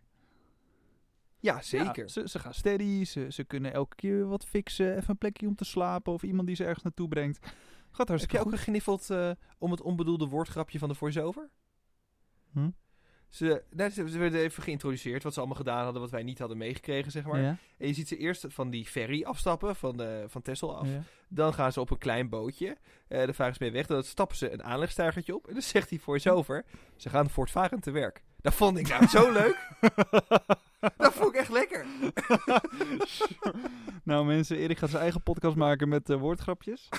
Ja, 1.43 1.63
zeker. 1.63 2.03
Ja, 2.03 2.09
ze, 2.09 2.29
ze 2.29 2.39
gaan 2.39 2.55
steady. 2.55 3.05
Ze, 3.05 3.27
ze 3.31 3.45
kunnen 3.45 3.73
elke 3.73 3.97
keer 3.97 4.27
wat 4.29 4.45
fixen. 4.45 4.97
Even 4.97 5.11
een 5.11 5.19
plekje 5.19 5.47
om 5.47 5.55
te 5.55 5.65
slapen. 5.65 6.13
Of 6.13 6.23
iemand 6.23 6.47
die 6.47 6.57
ze 6.57 6.65
ergens 6.65 6.83
naartoe 6.83 7.09
brengt. 7.09 7.39
Gaat 7.39 7.99
heb 7.99 8.09
hartstikke 8.09 8.37
je 8.37 8.45
ook 8.45 8.51
gegniffeld 8.59 9.11
eh, 9.11 9.31
om 9.59 9.71
het 9.71 9.81
onbedoelde 9.81 10.27
woordgrapje 10.27 10.79
van 10.79 10.89
de 10.89 10.95
voice-over? 10.95 11.51
Hm? 12.53 12.71
Ze, 13.29 13.65
nee, 13.71 13.91
ze, 13.91 14.11
ze 14.11 14.19
werden 14.19 14.41
even 14.41 14.63
geïntroduceerd 14.63 15.23
wat 15.23 15.33
ze 15.33 15.39
allemaal 15.39 15.57
gedaan 15.57 15.85
hadden, 15.85 16.01
wat 16.03 16.11
wij 16.11 16.23
niet 16.23 16.39
hadden 16.39 16.57
meegekregen, 16.59 17.13
zeg 17.13 17.25
maar. 17.25 17.41
Ja, 17.41 17.57
En 17.79 17.87
je 17.87 17.95
ziet 17.95 18.09
ze 18.09 18.17
eerst 18.17 18.45
van 18.49 18.71
die 18.71 18.87
ferry 18.87 19.23
afstappen, 19.25 19.77
van, 19.77 19.97
de, 19.97 20.25
van 20.29 20.43
Texel 20.43 20.77
af. 20.77 20.89
ja. 20.89 21.03
Dan 21.29 21.55
gaan 21.55 21.73
ze 21.73 21.81
op 21.81 21.91
een 21.91 21.99
klein 21.99 22.29
bootje. 22.29 22.77
Eh 23.09 23.25
dan 23.25 23.35
varen 23.35 23.55
ze 23.55 23.63
mee 23.63 23.73
weg. 23.73 23.87
Dan 23.87 24.03
stappen 24.03 24.37
ze 24.37 24.53
een 24.53 24.63
aanlegstuigertje 24.63 25.35
op. 25.35 25.47
En 25.47 25.53
dan 25.53 25.63
zegt 25.63 25.91
hij 25.91 25.99
voice-over, 25.99 26.65
ze 26.97 27.09
gaan 27.09 27.31
voortvarend 27.31 27.83
te 27.83 27.91
werk. 27.91 28.23
Dat 28.43 28.55
vond 28.55 28.79
ik 28.79 28.89
nou 28.89 29.07
zo 29.07 29.31
leuk. 29.41 29.69
Dat 30.97 31.13
vond 31.13 31.35
ik 31.35 31.41
echt 31.41 31.51
lekker. 31.51 31.87
nou 34.05 34.25
mensen, 34.25 34.57
Erik 34.57 34.79
gaat 34.79 34.91
zijn 34.91 35.03
eigen 35.03 35.23
podcast 35.23 35.57
maken 35.57 35.89
met 35.89 36.11
eh, 36.11 36.17
woordgrapjes. 36.17 36.89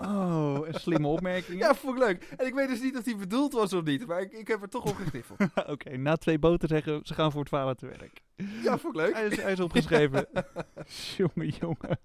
Oh, 0.00 0.66
en 0.66 0.74
slimme 0.74 1.06
opmerkingen. 1.06 1.58
Ja, 1.58 1.74
vond 1.74 1.96
ik 1.96 2.02
leuk. 2.02 2.34
En 2.36 2.46
ik 2.46 2.54
weet 2.54 2.68
dus 2.68 2.80
niet 2.80 2.96
of 2.96 3.02
die 3.02 3.16
bedoeld 3.16 3.52
was 3.52 3.72
of 3.72 3.84
niet. 3.84 4.06
Maar 4.06 4.20
ik, 4.20 4.32
ik 4.32 4.48
heb 4.48 4.62
er 4.62 4.68
toch 4.68 4.84
op 4.84 4.96
gegniffeld. 4.96 5.38
Oké, 5.66 5.96
na 5.96 6.16
twee 6.16 6.38
boten 6.38 6.68
zeggen 6.68 7.00
ze 7.02 7.14
gaan 7.14 7.30
voor 7.32 7.40
het 7.40 7.48
varen 7.48 7.76
te 7.76 7.86
werk. 7.86 8.20
Ja, 8.62 8.78
vond 8.78 8.94
ik 8.96 9.00
leuk. 9.00 9.14
Hij 9.14 9.26
is, 9.26 9.40
hij 9.42 9.52
is 9.52 9.60
opgeschreven. 9.60 10.26
jongen, 11.16 11.48
jongen. 11.60 11.98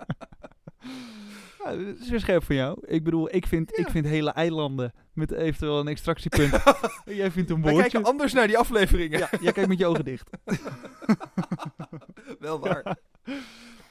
Ja, 1.63 1.75
dat 1.75 1.99
is 1.99 2.09
weer 2.09 2.19
scherp 2.19 2.43
van 2.43 2.55
jou. 2.55 2.77
Ik 2.87 3.03
bedoel, 3.03 3.35
ik 3.35 3.47
vind, 3.47 3.71
ik 3.77 3.85
Ja. 3.85 3.91
vind 3.91 4.05
hele 4.05 4.31
eilanden 4.31 4.93
met 5.13 5.31
eventueel 5.31 5.79
een 5.79 5.87
extractiepunt. 5.87 6.51
Jij 7.05 7.31
vindt 7.31 7.49
een 7.49 7.61
Wij 7.61 7.71
woordje. 7.71 7.89
kijken 7.91 8.09
anders 8.11 8.33
naar 8.33 8.47
die 8.47 8.57
afleveringen. 8.57 9.19
Ja, 9.19 9.29
jij 9.41 9.51
kijkt 9.51 9.69
met 9.69 9.77
je 9.79 9.85
ogen 9.85 10.05
dicht. 10.05 10.29
Wel 12.39 12.59
waar. 12.59 12.97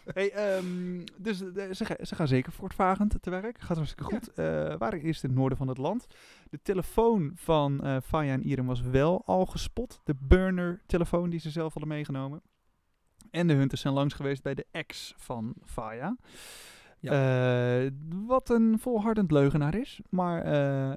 Hey, 0.04 0.32
ehm, 0.32 1.04
dus 1.18 1.40
eh, 1.42 1.70
ze, 1.72 1.84
ga- 1.84 2.04
ze 2.04 2.14
gaan 2.14 2.28
zeker 2.28 2.52
voortvarend 2.52 3.14
te 3.20 3.30
werk. 3.30 3.60
Gaat 3.60 3.76
hartstikke 3.76 4.04
goed. 4.14 4.32
Eh 4.34 4.74
waren 4.78 5.00
eerst 5.00 5.22
in 5.22 5.28
het 5.28 5.38
noorden 5.38 5.58
van 5.58 5.68
het 5.68 5.78
land. 5.78 6.06
De 6.50 6.58
telefoon 6.62 7.32
van 7.34 7.80
eh 7.84 7.96
Faya 8.04 8.32
en 8.32 8.42
Irem 8.42 8.66
was 8.66 8.80
wel 8.80 9.22
al 9.26 9.46
gespot. 9.46 10.00
De 10.04 10.14
burner-telefoon 10.20 11.30
die 11.30 11.40
ze 11.40 11.50
zelf 11.50 11.72
hadden 11.72 11.92
meegenomen. 11.92 12.42
En 13.30 13.46
de 13.46 13.54
hunters 13.54 13.80
zijn 13.80 13.94
langs 13.94 14.14
geweest 14.14 14.42
bij 14.42 14.54
de 14.54 14.66
ex 14.70 15.14
van 15.16 15.54
Faya. 15.64 16.16
Eh, 17.00 17.90
wat 18.26 18.50
een 18.50 18.78
volhardend 18.78 19.30
leugenaar 19.30 19.74
is. 19.74 20.00
Maar 20.10 20.42
eh, 20.42 20.92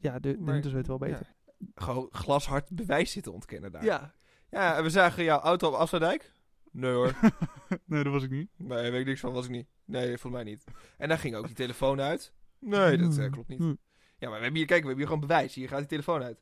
ja, 0.00 0.18
de, 0.18 0.36
Maar- 0.38 0.54
weten 0.62 0.86
wel 0.86 0.98
beter. 0.98 1.34
Gewoon 1.74 2.08
glashard 2.10 2.70
bewijs 2.70 3.12
zitten 3.12 3.32
ontkennen 3.32 3.72
daar. 3.72 3.84
Ja. 3.84 4.14
Ja, 4.50 4.76
en 4.76 4.82
we 4.82 4.90
zagen 4.90 5.24
jouw 5.24 5.38
auto 5.38 5.68
op 5.68 5.74
Afsluitdijk. 5.74 6.32
Nee 6.72 6.92
hoor. 6.92 7.14
nee, 7.84 8.02
dat 8.04 8.12
was 8.12 8.22
ik 8.22 8.30
niet. 8.30 8.50
Nee, 8.56 8.90
weet 8.90 9.00
ik 9.00 9.06
niks 9.06 9.20
van, 9.20 9.32
was 9.32 9.44
ik 9.44 9.50
niet. 9.50 9.66
Nee, 9.84 10.06
volgens 10.18 10.42
mij 10.42 10.52
niet. 10.52 10.64
En 10.98 11.08
daar 11.08 11.18
ging 11.18 11.34
ook 11.34 11.46
die 11.46 11.54
telefoon 11.54 12.00
uit. 12.00 12.32
Nee, 12.58 12.96
dat 12.96 13.18
eh, 13.18 13.30
klopt 13.30 13.48
niet. 13.48 13.58
Hm. 13.58 13.74
Ja, 14.18 14.28
maar 14.28 14.36
we 14.36 14.42
hebben 14.42 14.54
hier, 14.56 14.66
kijk, 14.66 14.80
we 14.82 14.86
hebben 14.88 14.96
hier 14.96 15.06
gewoon 15.14 15.28
bewijs. 15.28 15.54
Hier 15.54 15.68
gaat 15.68 15.78
die 15.78 15.88
telefoon 15.88 16.22
uit. 16.22 16.40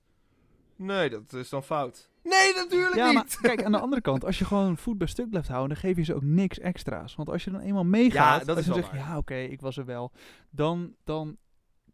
Nee, 0.76 1.10
dat 1.10 1.32
is 1.32 1.48
dan 1.48 1.62
fout. 1.62 2.10
Nee, 2.22 2.54
natuurlijk 2.54 2.94
Ja, 2.94 3.06
niet. 3.06 3.14
maar 3.14 3.38
kijk, 3.40 3.64
aan 3.64 3.72
de 3.72 3.78
andere 3.86 4.02
kant, 4.02 4.24
als 4.24 4.38
je 4.38 4.44
gewoon 4.44 4.76
voet 4.76 4.98
bij 4.98 5.06
stuk 5.06 5.30
blijft 5.30 5.48
houden, 5.48 5.68
dan 5.68 5.78
geef 5.78 5.96
je 5.96 6.02
ze 6.02 6.14
ook 6.14 6.22
niks 6.22 6.58
extra's. 6.58 7.14
Want 7.14 7.28
als 7.30 7.44
je 7.44 7.50
dan 7.50 7.60
eenmaal 7.60 7.84
meegaat, 7.84 8.40
Ja, 8.40 8.46
dat 8.46 8.48
als 8.48 8.58
is 8.58 8.64
je 8.64 8.70
wel 8.72 8.80
zegt, 8.82 8.90
waar. 8.94 9.00
ja, 9.10 9.16
oké, 9.16 9.34
ik 9.36 9.60
was 9.60 9.76
er 9.76 9.84
wel, 9.84 10.12
dan, 10.50 10.94
dan 11.04 11.36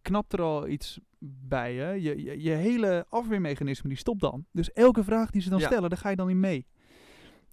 knapt 0.03 0.33
er 0.33 0.43
al 0.43 0.69
iets 0.69 1.01
bij 1.19 1.75
je. 1.75 2.03
Je, 2.03 2.23
je. 2.23 2.43
je 2.43 2.51
hele 2.51 3.07
afweermechanisme, 3.09 3.89
die 3.89 3.99
stopt 3.99 4.21
dan. 4.21 4.47
Dus 4.53 4.73
elke 4.73 5.05
vraag 5.05 5.31
die 5.31 5.43
ze 5.43 5.51
dan 5.51 5.59
Ja. 5.59 5.67
stellen, 5.67 5.89
daar 5.91 5.99
ga 5.99 6.11
je 6.11 6.17
dan 6.17 6.31
in 6.31 6.41
mee. 6.41 6.67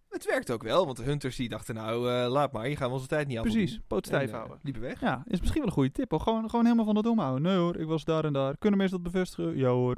Het 0.10 0.26
werkt 0.26 0.52
ook 0.52 0.64
wel, 0.64 0.86
want 0.86 0.98
de 0.98 1.04
hunters 1.04 1.36
die 1.36 1.50
dachten, 1.50 1.76
nou, 1.76 2.12
eh, 2.12 2.30
laat 2.32 2.52
maar. 2.52 2.66
Hier 2.66 2.78
gaan 2.78 2.88
we 2.88 2.94
onze 2.96 3.08
tijd 3.08 3.28
niet 3.28 3.38
aan 3.38 3.44
Precies, 3.44 3.80
poot 3.88 4.06
stijf 4.06 4.24
En, 4.24 4.30
eh, 4.30 4.36
houden. 4.36 4.60
liepen 4.64 4.82
weg. 4.82 5.00
Ja, 5.00 5.24
is 5.28 5.40
misschien 5.40 5.60
wel 5.62 5.70
een 5.70 5.76
goede 5.76 5.92
tip. 5.92 6.12
Hoor. 6.12 6.20
Gewoon, 6.20 6.50
gewoon 6.50 6.66
helemaal 6.66 6.86
van 6.86 6.96
het 6.96 7.06
omhouden. 7.08 7.42
Nee 7.42 7.58
hoor, 7.58 7.78
ik 7.78 7.88
was 7.88 8.04
daar 8.06 8.26
en 8.26 8.34
daar. 8.34 8.58
Kunnen 8.58 8.80
mensen 8.80 9.04
dat 9.04 9.12
bevestigen? 9.12 9.58
Ja 9.58 9.70
hoor. 9.70 9.98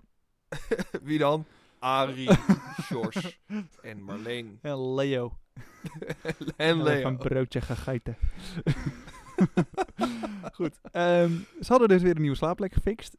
Wie 1.03 1.17
dan? 1.17 1.45
Arie, 1.79 2.29
Sjors 2.81 3.39
en 3.81 4.01
Marleen. 4.03 4.59
En 4.61 4.93
Leo. 4.93 5.37
en 6.57 6.83
Leo. 6.83 7.01
Van 7.01 7.17
broodje 7.17 7.61
gegeten. 7.61 8.17
Goed. 10.53 10.79
ehm, 10.91 11.31
ze 11.59 11.67
hadden 11.67 11.87
dus 11.87 12.01
weer 12.01 12.15
een 12.15 12.21
nieuwe 12.21 12.35
slaapplek 12.37 12.73
gefixt. 12.73 13.17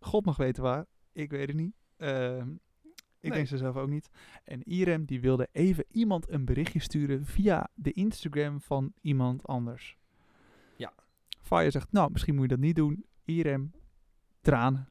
God 0.00 0.24
mag 0.24 0.36
weten 0.36 0.62
waar. 0.62 0.86
Ik 1.12 1.30
weet 1.30 1.46
het 1.48 1.56
niet. 1.56 1.74
Ehm, 1.96 2.48
ik 3.20 3.28
Nee. 3.28 3.32
denk 3.32 3.46
ze 3.46 3.56
zelf 3.56 3.76
ook 3.76 3.88
niet. 3.88 4.08
En 4.44 4.62
Irem 4.62 5.04
die 5.04 5.20
wilde 5.20 5.48
even 5.52 5.84
iemand 5.90 6.30
een 6.30 6.44
berichtje 6.44 6.80
sturen 6.80 7.24
via 7.26 7.68
de 7.74 7.92
Instagram 7.92 8.60
van 8.60 8.92
iemand 9.00 9.46
anders. 9.46 9.96
Ja. 10.76 10.92
Fire 11.42 11.70
zegt, 11.70 11.92
nou, 11.92 12.10
misschien 12.10 12.34
moet 12.34 12.42
je 12.42 12.48
dat 12.48 12.58
niet 12.58 12.76
doen. 12.76 13.04
Irem, 13.24 13.72
tranen. 14.40 14.88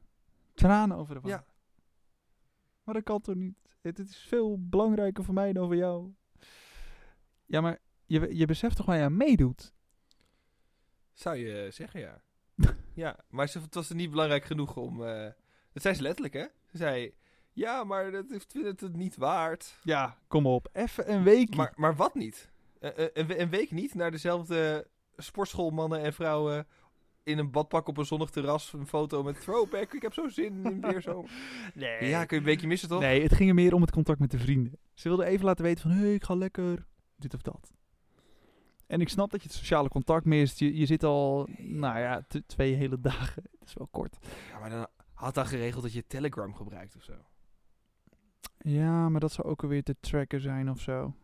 Tranen 0.54 0.96
over 0.96 1.14
de 1.14 1.20
wang. 1.20 1.34
Ja. 1.34 1.44
Maar 2.82 2.94
dat 2.94 3.04
kan 3.04 3.20
toch 3.20 3.34
niet? 3.34 3.58
Het, 3.80 3.98
het 3.98 4.08
is 4.08 4.16
veel 4.16 4.56
belangrijker 4.68 5.24
voor 5.24 5.34
mij 5.34 5.52
dan 5.52 5.66
voor 5.66 5.76
jou. 5.76 6.14
Ja, 7.46 7.60
maar 7.60 7.78
je, 8.06 8.36
je 8.36 8.46
beseft 8.46 8.76
toch 8.76 8.86
waar 8.86 8.96
je 8.96 9.04
aan 9.04 9.16
meedoet? 9.16 9.72
Zou 11.12 11.36
je 11.36 11.68
zeggen, 11.70 12.00
ja. 12.00 12.22
ja, 12.94 13.18
maar 13.28 13.48
ze, 13.48 13.60
het 13.60 13.74
was 13.74 13.88
er 13.88 13.94
niet 13.94 14.10
belangrijk 14.10 14.44
genoeg 14.44 14.76
om... 14.76 15.04
eh, 15.04 15.28
dat 15.72 15.82
zei 15.82 15.94
ze 15.94 16.02
letterlijk, 16.02 16.34
hè? 16.34 16.46
Ze 16.70 16.76
zei, 16.76 17.14
ja, 17.52 17.84
maar 17.84 18.10
dat 18.10 18.30
heeft 18.30 18.52
vind 18.52 18.64
het 18.64 18.80
het 18.80 18.96
niet 18.96 19.16
waard. 19.16 19.78
Ja, 19.82 20.18
kom 20.28 20.46
op. 20.46 20.68
Even 20.72 21.12
een 21.12 21.22
week. 21.22 21.56
Maar, 21.56 21.72
maar 21.76 21.96
wat 21.96 22.14
niet? 22.14 22.50
Eh, 22.80 22.98
eh, 22.98 23.10
een, 23.12 23.40
een 23.40 23.50
week 23.50 23.70
niet 23.70 23.94
naar 23.94 24.10
dezelfde 24.10 24.88
sportschoolmannen 25.16 26.00
en 26.00 26.12
vrouwen... 26.12 26.66
in 27.22 27.38
een 27.38 27.50
badpak 27.50 27.88
op 27.88 27.96
een 27.96 28.04
zonnig 28.04 28.30
terras, 28.30 28.72
een 28.72 28.86
foto 28.86 29.22
met 29.22 29.40
throwback. 29.40 29.92
Ik 29.92 30.02
heb 30.02 30.12
zo 30.12 30.28
zin 30.28 30.64
in 30.64 30.80
weer 30.80 31.00
zo. 31.00 31.24
nee. 31.74 32.08
Ja, 32.08 32.24
kun 32.24 32.36
je 32.36 32.42
een 32.42 32.50
beetje 32.50 32.66
missen, 32.66 32.88
toch? 32.88 33.00
Nee, 33.00 33.22
het 33.22 33.34
ging 33.34 33.48
er 33.48 33.54
meer 33.54 33.74
om 33.74 33.80
het 33.80 33.90
contact 33.90 34.18
met 34.18 34.30
de 34.30 34.38
vrienden. 34.38 34.78
Ze 34.94 35.08
wilde 35.08 35.24
even 35.24 35.44
laten 35.44 35.64
weten 35.64 35.82
van, 35.82 35.90
hé, 35.90 36.00
hey, 36.00 36.14
ik 36.14 36.24
ga 36.24 36.34
lekker 36.34 36.86
dit 37.16 37.34
of 37.34 37.42
dat. 37.42 37.72
En 38.86 39.00
ik 39.00 39.08
snap 39.08 39.30
dat 39.30 39.42
je 39.42 39.48
het 39.48 39.56
sociale 39.56 39.88
contact 39.88 40.24
mist. 40.24 40.58
Je, 40.58 40.76
je 40.76 40.86
zit 40.86 41.04
al, 41.04 41.48
nou 41.58 41.98
ja, 41.98 42.26
twee 42.46 42.74
hele 42.74 43.00
dagen. 43.00 43.42
Dat 43.58 43.68
is 43.68 43.74
wel 43.74 43.88
kort. 43.90 44.18
Ja, 44.50 44.58
maar 44.58 44.70
dan 44.70 44.86
had 45.12 45.34
dan 45.34 45.46
geregeld 45.46 45.82
dat 45.82 45.92
je 45.92 46.06
Telegram 46.06 46.54
gebruikt 46.54 46.96
of 46.96 47.02
zo. 47.02 47.14
Ja, 48.58 49.08
maar 49.08 49.20
dat 49.20 49.32
zou 49.32 49.48
ook 49.48 49.62
alweer 49.62 49.82
te 49.82 49.96
tracken 50.00 50.40
zijn 50.40 50.70
of 50.70 50.80
zo. 50.80 51.14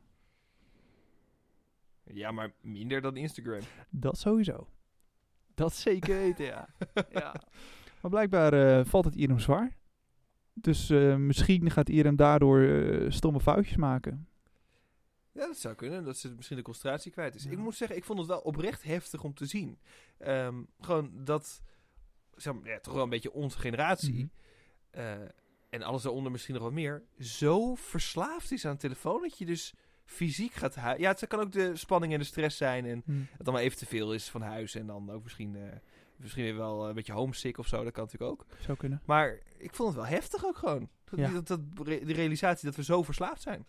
Ja, 2.03 2.31
maar 2.31 2.53
minder 2.61 3.01
dan 3.01 3.17
Instagram. 3.17 3.61
Dat 3.91 4.19
sowieso. 4.19 4.69
Dat 5.62 5.75
zeker 5.75 6.14
weten, 6.16 6.45
ja. 6.45 6.69
ja. 7.11 7.35
Maar 8.01 8.11
blijkbaar 8.11 8.53
eh, 8.79 8.85
valt 8.85 9.05
het 9.05 9.14
Irem 9.16 9.38
zwaar. 9.38 9.77
Dus 10.53 10.90
eh, 10.90 11.16
misschien 11.16 11.71
gaat 11.71 11.88
Irem 11.88 12.16
daardoor 12.16 12.61
eh, 12.62 13.11
stomme 13.11 13.40
foutjes 13.40 13.77
maken. 13.77 14.29
Ja, 15.33 15.47
dat 15.47 15.57
zou 15.57 15.75
kunnen. 15.75 16.05
Dat 16.05 16.16
ze 16.16 16.35
misschien 16.37 16.57
de 16.57 16.62
concentratie 16.62 17.12
kwijt 17.12 17.35
is. 17.35 17.45
Ja. 17.45 17.51
Ik 17.51 17.59
moet 17.59 17.75
zeggen, 17.75 17.97
ik 17.97 18.05
vond 18.05 18.19
het 18.19 18.29
wel 18.29 18.38
oprecht 18.40 18.83
heftig 18.83 19.23
om 19.25 19.35
te 19.35 19.47
zien. 19.47 19.79
Ehm, 20.19 20.62
gewoon 20.81 21.11
dat, 21.14 21.62
zeg 22.35 22.55
maar, 22.55 22.71
ja, 22.71 22.79
toch 22.81 22.95
wel 22.95 23.03
een 23.03 23.09
beetje 23.09 23.33
onze 23.33 23.59
generatie, 23.59 24.14
Mhm. 24.14 24.27
eh, 25.01 25.12
en 25.71 25.83
alles 25.83 26.03
daaronder 26.03 26.33
misschien 26.33 26.55
nog 26.55 26.62
wat 26.62 26.73
meer, 26.73 27.03
zo 27.19 27.75
verslaafd 27.75 28.53
is 28.53 28.64
aan 28.66 28.77
telefoon 28.77 29.23
dat 29.23 29.38
je 29.38 29.47
dus 29.47 29.75
fysiek 30.07 30.53
gaat 30.53 30.75
huilen. 30.75 31.03
Ja, 31.03 31.11
het 31.11 31.27
kan 31.27 31.40
ook 31.40 31.53
de 31.53 31.77
spanning 31.77 32.12
en 32.12 32.19
de 32.19 32.25
stress 32.25 32.57
zijn 32.57 32.85
en 32.87 33.03
het 33.37 33.45
dan 33.45 33.55
maar 33.55 33.62
even 33.62 33.79
te 33.79 33.87
veel 33.87 34.14
is 34.14 34.29
van 34.29 34.42
huis 34.42 34.75
en 34.75 34.87
dan 34.87 35.11
ook 35.11 35.23
misschien, 35.23 35.57
eh, 35.57 35.62
misschien 36.16 36.45
weer 36.45 36.57
wel 36.57 36.88
een 36.88 36.95
beetje 36.95 37.12
homesick 37.12 37.59
of 37.59 37.66
zo. 37.66 37.85
Dat 37.85 37.92
kan 37.92 38.03
natuurlijk 38.05 38.31
ook. 38.33 38.47
Zou 38.61 38.77
kunnen. 38.79 39.03
Maar 39.05 39.38
ik 39.59 39.75
vond 39.75 39.88
het 39.88 39.99
wel 39.99 40.07
heftig 40.07 40.45
ook 40.45 40.57
gewoon. 40.57 40.88
Dat, 41.05 41.19
Ja. 41.19 41.31
dat, 41.31 41.47
dat, 41.47 41.61
de 41.87 42.12
realisatie 42.12 42.66
dat 42.66 42.77
we 42.77 42.85
zo 42.85 43.03
verslaafd 43.03 43.42
zijn. 43.42 43.66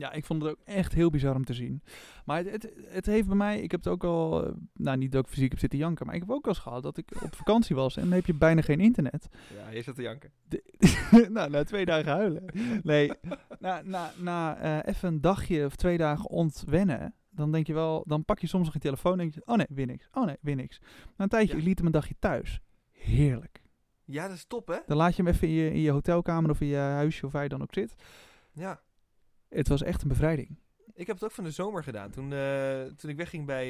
Ja, 0.00 0.12
ik 0.12 0.24
vond 0.24 0.42
het 0.42 0.50
ook 0.50 0.58
echt 0.64 0.94
heel 0.94 1.10
bizar 1.10 1.34
om 1.34 1.44
te 1.44 1.54
zien. 1.54 1.82
Maar 2.24 2.36
het, 2.38 2.50
het, 2.50 2.72
het 2.88 3.06
heeft 3.06 3.26
bij 3.26 3.36
mij, 3.36 3.60
ik 3.60 3.70
heb 3.70 3.80
het 3.84 3.92
ook 3.92 4.04
al, 4.04 4.46
eh, 4.46 4.52
nou 4.74 4.96
niet 4.96 5.12
dat 5.12 5.24
ik 5.24 5.30
fysiek 5.30 5.50
heb 5.50 5.58
zitten 5.58 5.78
janken, 5.78 6.06
maar 6.06 6.14
ik 6.14 6.20
heb 6.20 6.30
ook 6.30 6.44
al 6.44 6.48
eens 6.50 6.58
gehad 6.58 6.82
dat 6.82 6.96
ik 6.96 7.22
op 7.22 7.34
vakantie 7.34 7.76
was 7.76 7.96
en 7.96 8.02
dan 8.02 8.12
heb 8.12 8.26
je 8.26 8.34
bijna 8.34 8.60
geen 8.62 8.80
internet. 8.80 9.28
Ja, 9.56 9.70
je 9.70 9.82
zat 9.82 9.94
te 9.94 10.02
janken. 10.02 10.30
nou, 11.32 11.50
na 11.50 11.64
twee 11.64 11.84
dagen 11.84 12.12
huilen. 12.12 12.44
Nee, 12.82 13.12
na, 13.58 13.82
na, 13.84 14.12
na 14.16 14.56
eh, 14.56 14.92
even 14.94 15.08
een 15.08 15.20
dagje 15.20 15.64
of 15.64 15.76
twee 15.76 15.98
dagen 15.98 16.28
ontwennen, 16.28 17.14
dan 17.30 17.52
denk 17.52 17.66
je 17.66 17.72
wel, 17.74 18.04
dan 18.06 18.24
pak 18.24 18.38
je 18.38 18.46
soms 18.46 18.64
nog 18.64 18.72
je 18.74 18.80
telefoon 18.80 19.12
en 19.12 19.18
denk 19.18 19.34
je, 19.34 19.42
oh 19.44 19.56
nee, 19.56 19.66
weer 19.70 19.86
niks. 19.86 20.08
Oh 20.12 20.24
nee, 20.26 20.36
weer 20.40 20.56
niks. 20.56 20.80
Na 21.16 21.24
een 21.24 21.28
tijdje, 21.28 21.56
Ja. 21.56 21.62
liet 21.62 21.76
hem 21.78 21.86
een 21.86 21.92
dagje 21.92 22.14
thuis. 22.18 22.60
Heerlijk. 22.90 23.62
Ja, 24.04 24.26
dat 24.28 24.36
is 24.36 24.44
top, 24.44 24.68
hè? 24.68 24.76
Dan 24.86 24.96
laat 24.96 25.16
je 25.16 25.22
hem 25.22 25.32
even 25.32 25.48
in 25.48 25.54
je, 25.54 25.72
in 25.72 25.80
je 25.80 25.90
hotelkamer 25.90 26.50
of 26.50 26.60
in 26.60 26.66
je 26.66 26.76
huisje 26.76 27.26
of 27.26 27.32
waar 27.32 27.42
je 27.42 27.48
dan 27.48 27.62
ook 27.62 27.74
zit. 27.74 27.94
Ja. 28.52 28.80
Het 29.50 29.68
was 29.68 29.82
echt 29.82 30.02
een 30.02 30.08
bevrijding. 30.08 30.56
Ik 30.94 31.06
heb 31.06 31.16
het 31.16 31.24
ook 31.24 31.30
van 31.32 31.44
de 31.44 31.50
zomer 31.50 31.82
gedaan. 31.84 32.10
Toen, 32.10 32.32
eh, 32.32 32.82
toen 32.82 33.10
ik 33.10 33.16
wegging 33.16 33.46
bij, 33.46 33.66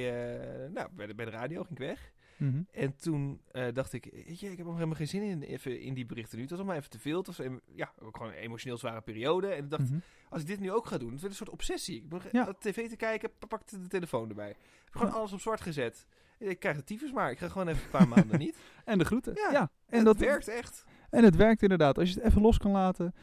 eh, 0.64 0.70
nou, 0.70 0.88
bij, 0.92 1.06
de, 1.06 1.14
bij 1.14 1.24
de 1.24 1.30
radio, 1.30 1.58
ging 1.62 1.78
ik 1.78 1.86
weg. 1.86 2.12
Mhm. 2.36 2.62
En 2.72 2.96
toen 2.96 3.40
eh, 3.52 3.66
dacht 3.72 3.92
ik, 3.92 4.04
je, 4.04 4.50
ik 4.50 4.56
heb 4.56 4.66
nog 4.66 4.74
helemaal 4.74 4.96
geen 4.96 5.08
zin 5.08 5.22
in, 5.22 5.42
even 5.42 5.80
in 5.80 5.94
die 5.94 6.06
berichten 6.06 6.34
nu. 6.36 6.40
Het 6.42 6.50
was 6.50 6.60
allemaal 6.60 6.76
even 6.78 6.90
te 6.90 6.98
veel. 6.98 7.18
Het 7.18 7.26
was 7.26 7.38
em- 7.40 7.60
ja, 7.74 7.92
ook 7.98 8.16
gewoon 8.16 8.32
een 8.32 8.38
emotioneel 8.38 8.78
zware 8.78 9.00
periode. 9.00 9.48
En 9.48 9.64
ik 9.64 9.70
dacht, 9.70 9.90
Mhm. 9.90 9.98
als 10.28 10.40
ik 10.40 10.46
dit 10.46 10.60
nu 10.60 10.72
ook 10.72 10.86
ga 10.86 10.98
doen, 10.98 11.10
het 11.10 11.20
wordt 11.20 11.38
een 11.38 11.46
soort 11.46 11.50
obsessie. 11.58 12.06
Ik 12.10 12.32
Ja. 12.32 12.52
tv 12.58 12.88
te 12.88 12.96
kijken, 12.96 13.30
pa- 13.38 13.46
pakte 13.46 13.80
de 13.80 13.88
telefoon 13.88 14.28
erbij. 14.28 14.50
Ik 14.50 14.56
heb 14.84 14.92
gewoon 14.92 15.08
Ja. 15.10 15.16
alles 15.18 15.32
op 15.32 15.40
zwart 15.40 15.60
gezet. 15.60 16.06
Ik 16.38 16.58
krijg 16.58 16.76
het 16.76 16.86
tyfus 16.86 17.12
maar. 17.12 17.30
Ik 17.30 17.38
ga 17.38 17.48
gewoon 17.48 17.68
even 17.68 17.82
een 17.84 17.90
paar 17.90 18.08
maanden 18.08 18.38
niet. 18.46 18.56
En 18.84 18.98
de 18.98 19.04
groeten. 19.04 19.34
Ja, 19.34 19.52
Ja, 19.52 19.70
En 19.86 20.04
dat 20.04 20.16
werkt 20.18 20.48
echt. 20.48 20.84
En 21.10 21.24
het 21.24 21.36
werkt 21.36 21.62
inderdaad. 21.62 21.98
Als 21.98 22.08
je 22.08 22.14
het 22.14 22.24
even 22.24 22.40
los 22.42 22.58
kan 22.58 22.70
laten. 22.70 23.14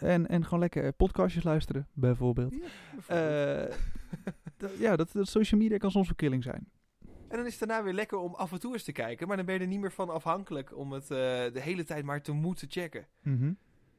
En, 0.00 0.28
en 0.28 0.44
gewoon 0.44 0.60
lekker 0.60 0.84
eh, 0.84 0.90
podcastjes 0.96 1.44
luisteren, 1.44 1.88
bijvoorbeeld. 1.92 2.52
Ja, 2.52 2.58
bijvoorbeeld. 2.92 3.78
Eh, 4.58 4.80
ja, 4.80 4.96
dat, 4.96 5.12
dat 5.12 5.28
social 5.28 5.60
media 5.60 5.76
kan 5.76 5.90
soms 5.90 6.08
een 6.08 6.14
killing 6.14 6.42
zijn. 6.42 6.68
En 7.28 7.38
dan 7.38 7.46
is 7.46 7.58
het 7.60 7.68
daarna 7.68 7.84
weer 7.84 7.94
lekker 7.94 8.18
om 8.18 8.34
af 8.34 8.52
en 8.52 8.60
toe 8.60 8.72
eens 8.72 8.84
te 8.84 8.92
kijken. 8.92 9.26
Maar 9.28 9.36
dan 9.36 9.46
ben 9.46 9.54
je 9.54 9.60
er 9.60 9.66
niet 9.66 9.80
meer 9.80 9.92
van 9.92 10.10
afhankelijk 10.10 10.76
om 10.76 10.92
het 10.92 11.02
eh, 11.02 11.08
de 11.52 11.60
hele 11.60 11.84
tijd 11.84 12.04
maar 12.04 12.22
te 12.22 12.32
moeten 12.32 12.70
checken. 12.70 13.06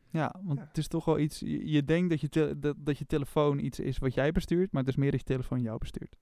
Ja, 0.09 0.35
want 0.43 0.59
Ja. 0.59 0.65
het 0.67 0.77
is 0.77 0.87
toch 0.87 1.05
wel 1.05 1.19
iets. 1.19 1.39
Je, 1.39 1.69
je 1.71 1.83
denkt 1.83 2.09
dat 2.09 2.21
je, 2.21 2.59
dat, 2.59 2.75
dat 2.79 2.97
je 2.97 3.05
telefoon 3.05 3.59
iets 3.59 3.79
is 3.79 3.97
wat 3.97 4.13
jij 4.13 4.31
bestuurt, 4.31 4.71
maar 4.71 4.81
het 4.81 4.91
is 4.91 4.97
meer 4.97 5.11
dat 5.11 5.19
je 5.19 5.25
telefoon 5.25 5.61
jou 5.61 5.77
bestuurt. 5.77 6.15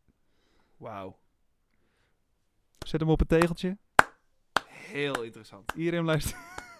Wauw. 0.78 1.20
Zet 2.86 3.00
hem 3.00 3.10
op 3.10 3.22
een 3.22 3.28
tegeltje. 3.28 3.78
Heel 4.68 5.24
interessant. 5.24 5.72
Iedereen 5.76 6.04
luistert. 6.04 6.40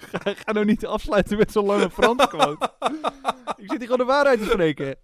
ga, 0.00 0.34
ga 0.34 0.52
nou 0.52 0.64
niet 0.64 0.86
afsluiten 0.86 1.38
met 1.38 1.52
zo'n 1.52 1.66
lange 1.66 1.90
Frans 1.90 2.26
quote. 2.26 2.72
Ik 3.56 3.70
zit 3.70 3.78
hier 3.78 3.80
gewoon 3.80 3.98
de 3.98 4.04
waarheid 4.04 4.38
te 4.38 4.44
spreken. 4.44 4.96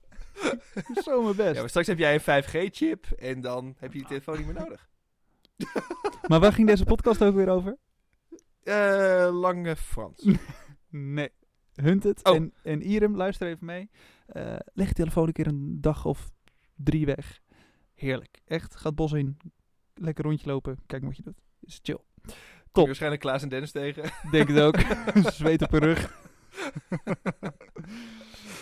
Zo 1.05 1.23
mijn 1.23 1.37
best. 1.37 1.55
Ja, 1.55 1.61
maar 1.61 1.69
straks 1.69 1.87
heb 1.87 1.99
jij 1.99 2.15
een 2.15 2.45
5G-chip 2.45 3.07
en 3.11 3.41
dan 3.41 3.75
heb 3.79 3.93
je 3.93 3.99
die 3.99 4.09
telefoon 4.09 4.37
niet 4.37 4.47
meer 4.47 4.55
nodig. 4.55 4.89
Maar 6.29 6.41
waar 6.41 6.53
ging 6.53 6.69
deze 6.69 6.85
podcast 6.85 7.23
ook 7.23 7.35
weer 7.35 7.49
over? 7.49 7.77
Eh 8.63 9.29
lange 9.33 9.77
Frans. 9.77 10.29
Nee. 10.91 11.31
Hunt 11.75 12.03
het. 12.03 12.25
Oh. 12.25 12.35
En, 12.35 12.53
en 12.63 12.83
Irem, 12.83 13.17
luister 13.17 13.49
even 13.49 13.67
mee. 13.67 13.91
Eh, 14.27 14.57
leg 14.73 14.89
je 14.89 14.95
telefoon 14.95 15.27
een 15.27 15.33
keer 15.33 15.47
een 15.47 15.81
dag 15.81 16.05
of 16.05 16.31
drie 16.75 17.07
weg. 17.07 17.41
Heerlijk. 17.95 18.41
Echt, 18.45 18.77
ga 18.77 18.87
het 18.87 18.95
bos 18.95 19.13
in. 19.13 19.37
Lekker 19.95 20.25
rondje 20.25 20.47
lopen. 20.47 20.79
Kijk 20.87 21.05
wat 21.05 21.17
je 21.17 21.23
doet. 21.23 21.41
Is 21.61 21.81
chill. 21.83 22.01
Kom 22.77 22.85
je 22.85 22.95
Top. 22.95 23.01
waarschijnlijk 23.01 23.21
Klaas 23.23 23.43
en 23.43 23.49
Dennis 23.49 23.71
tegen. 23.71 24.03
Denk 24.31 24.49
het 24.49 24.61
ook. 24.61 24.77
Zweet 25.39 25.63
op 25.63 25.71
je 25.71 25.79
rug. 25.79 26.11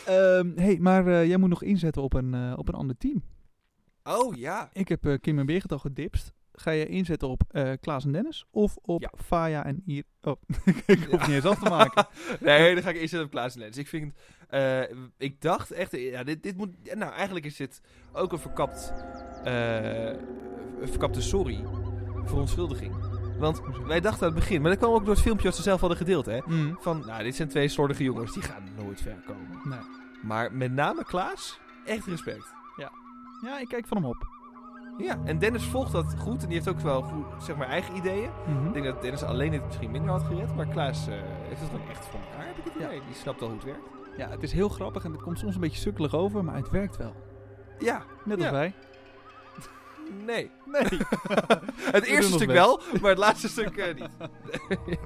Ehm, 0.06 0.52
hey, 0.56 0.78
maar 0.80 1.06
eh, 1.06 1.26
jij 1.26 1.36
moet 1.36 1.48
nog 1.48 1.62
inzetten 1.62 2.02
op 2.02 2.14
een, 2.14 2.34
eh, 2.34 2.52
op 2.56 2.68
een 2.68 2.74
ander 2.74 2.96
team. 2.96 3.22
Oh 4.02 4.36
ja. 4.36 4.70
Ik 4.72 4.88
heb 4.88 5.06
eh, 5.06 5.14
Kim 5.20 5.38
en 5.38 5.46
Birgit 5.46 5.72
al 5.72 5.78
gedipst. 5.78 6.32
Ga 6.52 6.70
je 6.70 6.86
inzetten 6.86 7.28
op 7.28 7.42
Klaas 7.80 8.04
en 8.04 8.12
Dennis? 8.12 8.44
Of 8.50 8.76
op 8.82 9.02
Ja. 9.02 9.12
Faya 9.24 9.64
en 9.64 9.82
Ir... 9.86 10.04
Oh, 10.22 10.40
ik 10.86 11.06
hoef 11.10 11.26
niet 11.26 11.36
eens 11.36 11.44
af 11.44 11.58
te 11.58 11.68
maken. 11.68 12.06
nee, 12.40 12.74
dan 12.74 12.82
ga 12.82 12.90
ik 12.90 12.96
even 12.96 13.22
op 13.22 13.30
Klaas 13.30 13.54
en 13.54 13.58
Dennis. 13.58 13.78
Ik 13.78 13.88
vind, 13.88 14.14
ik 15.18 15.40
dacht 15.40 15.70
echt, 15.70 15.96
ja, 15.96 16.24
dit, 16.24 16.42
dit 16.42 16.56
moet, 16.56 16.94
nou 16.94 17.12
eigenlijk 17.12 17.46
is 17.46 17.56
dit 17.56 17.80
ook 18.12 18.32
een 18.32 18.38
verkapt, 18.38 18.92
een 19.44 20.88
verkapte 20.88 21.22
sorry, 21.22 21.64
verontschuldiging. 22.24 23.03
Want 23.38 23.60
wij 23.86 24.00
dachten 24.00 24.26
aan 24.26 24.32
het 24.32 24.40
begin, 24.40 24.60
maar 24.62 24.70
dat 24.70 24.78
kwam 24.80 24.92
ook 24.92 25.04
door 25.04 25.14
het 25.14 25.22
filmpje 25.22 25.46
wat 25.46 25.56
ze 25.56 25.62
zelf 25.62 25.80
hadden 25.80 25.98
gedeeld, 25.98 26.26
hè. 26.26 26.38
Mm, 26.46 26.76
Van, 26.80 27.02
nou, 27.06 27.22
dit 27.22 27.34
zijn 27.36 27.48
twee 27.48 27.68
slordige 27.68 28.02
jongens, 28.02 28.32
die 28.32 28.42
gaan 28.42 28.68
nooit 28.76 29.00
ver 29.00 29.16
komen. 29.26 29.60
nee. 29.64 29.78
Maar 30.22 30.52
met 30.52 30.72
name 30.72 31.04
Klaas, 31.04 31.60
echt 31.84 32.06
respect. 32.06 32.52
Ja, 33.42 33.58
ik 33.58 33.68
kijk 33.68 33.86
van 33.86 33.96
hem 33.96 34.06
op. 34.06 34.28
Ja, 34.98 35.18
en 35.24 35.38
Dennis 35.38 35.64
volgt 35.64 35.92
dat 35.92 36.14
goed 36.18 36.40
en 36.42 36.46
die 36.48 36.54
heeft 36.56 36.68
ook 36.68 36.80
wel 36.80 37.02
goed, 37.02 37.24
zeg 37.42 37.56
maar, 37.56 37.66
eigen 37.68 37.96
ideeën. 37.96 38.30
Mhm. 38.46 38.66
Ik 38.66 38.72
denk 38.72 38.84
dat 38.84 39.02
Dennis 39.02 39.22
alleen 39.22 39.52
het 39.52 39.64
misschien 39.64 39.90
minder 39.90 40.10
had 40.10 40.22
gered, 40.22 40.54
maar 40.56 40.66
Klaas 40.66 41.06
eh, 41.08 41.14
heeft 41.48 41.60
het 41.60 41.70
gewoon 41.70 41.88
echt 41.88 42.06
voor 42.06 42.20
elkaar, 42.20 42.46
heb 42.46 42.56
ik 42.58 42.64
het 42.64 42.72
Ja. 42.78 42.86
idee. 42.86 43.00
Die 43.06 43.14
snapt 43.14 43.40
al 43.42 43.46
hoe 43.46 43.56
het 43.56 43.64
werkt. 43.64 43.88
Ja, 44.16 44.28
het 44.28 44.42
is 44.42 44.52
heel 44.52 44.68
grappig 44.68 45.04
en 45.04 45.12
het 45.12 45.22
komt 45.22 45.38
soms 45.38 45.54
een 45.54 45.60
beetje 45.60 45.78
sukkelig 45.80 46.14
over, 46.14 46.44
maar 46.44 46.54
het 46.56 46.70
werkt 46.70 46.96
wel. 46.96 47.14
Ja, 47.78 48.02
Net 48.24 48.36
als 48.36 48.44
Ja. 48.46 48.52
wij. 48.52 48.74
nee. 50.26 50.50
Nee. 50.80 51.00
Het 51.96 52.04
eerste 52.04 52.32
stuk 52.32 52.46
best. 52.46 52.58
wel, 52.58 52.80
maar 53.00 53.10
het 53.10 53.18
laatste 53.18 53.48
stuk 53.48 53.76
eh, 53.76 53.94
niet. 53.94 54.08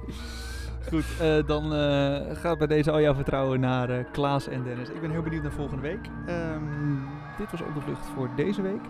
Goed, 0.89 1.05
eh, 1.19 1.47
dan 1.47 1.73
eh, 1.73 2.35
gaat 2.35 2.57
bij 2.57 2.67
deze 2.67 2.91
al 2.91 3.01
jouw 3.01 3.13
vertrouwen 3.13 3.59
naar 3.59 4.03
Klaas 4.03 4.47
en 4.47 4.63
Dennis. 4.63 4.89
Ik 4.89 5.01
ben 5.01 5.11
heel 5.11 5.21
benieuwd 5.21 5.43
naar 5.43 5.51
volgende 5.51 5.81
week. 5.81 6.09
Ehm, 6.25 6.95
dit 7.37 7.51
was 7.51 7.61
Op 7.61 7.73
de 7.73 7.81
Vlucht 7.81 8.05
voor 8.15 8.29
deze 8.35 8.61
week. 8.61 8.81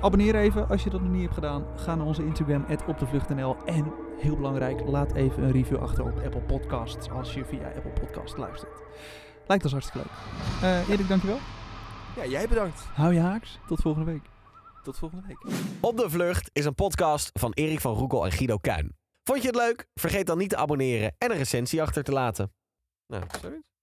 Abonneer 0.00 0.34
even 0.34 0.68
als 0.68 0.84
je 0.84 0.90
dat 0.90 1.00
nog 1.00 1.10
niet 1.10 1.22
hebt 1.22 1.34
gedaan. 1.34 1.64
Ga 1.76 1.94
naar 1.94 2.06
onze 2.06 2.24
Instagram, 2.24 2.66
opdevlucht.nl. 2.86 3.56
En 3.66 3.92
heel 4.18 4.36
belangrijk, 4.36 4.80
laat 4.86 5.14
even 5.14 5.42
een 5.42 5.52
review 5.52 5.78
achter 5.78 6.04
op 6.04 6.20
Apple 6.24 6.40
Podcasts 6.40 7.10
als 7.10 7.34
je 7.34 7.44
via 7.44 7.66
Apple 7.76 7.92
Podcasts 8.00 8.36
luistert. 8.36 8.82
Lijkt 9.46 9.64
ons 9.64 9.72
hartstikke 9.72 10.06
leuk. 10.06 10.16
Eh 10.62 10.88
Erik, 10.88 11.08
dankjewel. 11.08 11.38
Ja, 12.16 12.26
jij 12.26 12.48
bedankt. 12.48 12.88
Hou 12.94 13.14
je 13.14 13.20
haaks. 13.20 13.58
Tot 13.66 13.80
volgende 13.80 14.12
week. 14.12 14.33
Tot 14.84 14.98
volgende 14.98 15.26
week. 15.26 15.38
Op 15.80 15.96
de 15.96 16.10
Vlucht 16.10 16.50
is 16.52 16.64
een 16.64 16.74
podcast 16.74 17.30
van 17.32 17.52
Erik 17.52 17.80
van 17.80 17.94
Roekel 17.94 18.24
en 18.24 18.32
Guido 18.32 18.58
Kuin. 18.58 18.96
Vond 19.22 19.40
je 19.40 19.46
het 19.46 19.56
leuk? 19.56 19.86
Vergeet 19.94 20.26
dan 20.26 20.38
niet 20.38 20.48
te 20.48 20.56
abonneren 20.56 21.14
en 21.18 21.30
een 21.30 21.36
recensie 21.36 21.82
achter 21.82 22.02
te 22.02 22.12
laten. 22.12 22.52
Nou, 23.06 23.24
zoiets. 23.40 23.73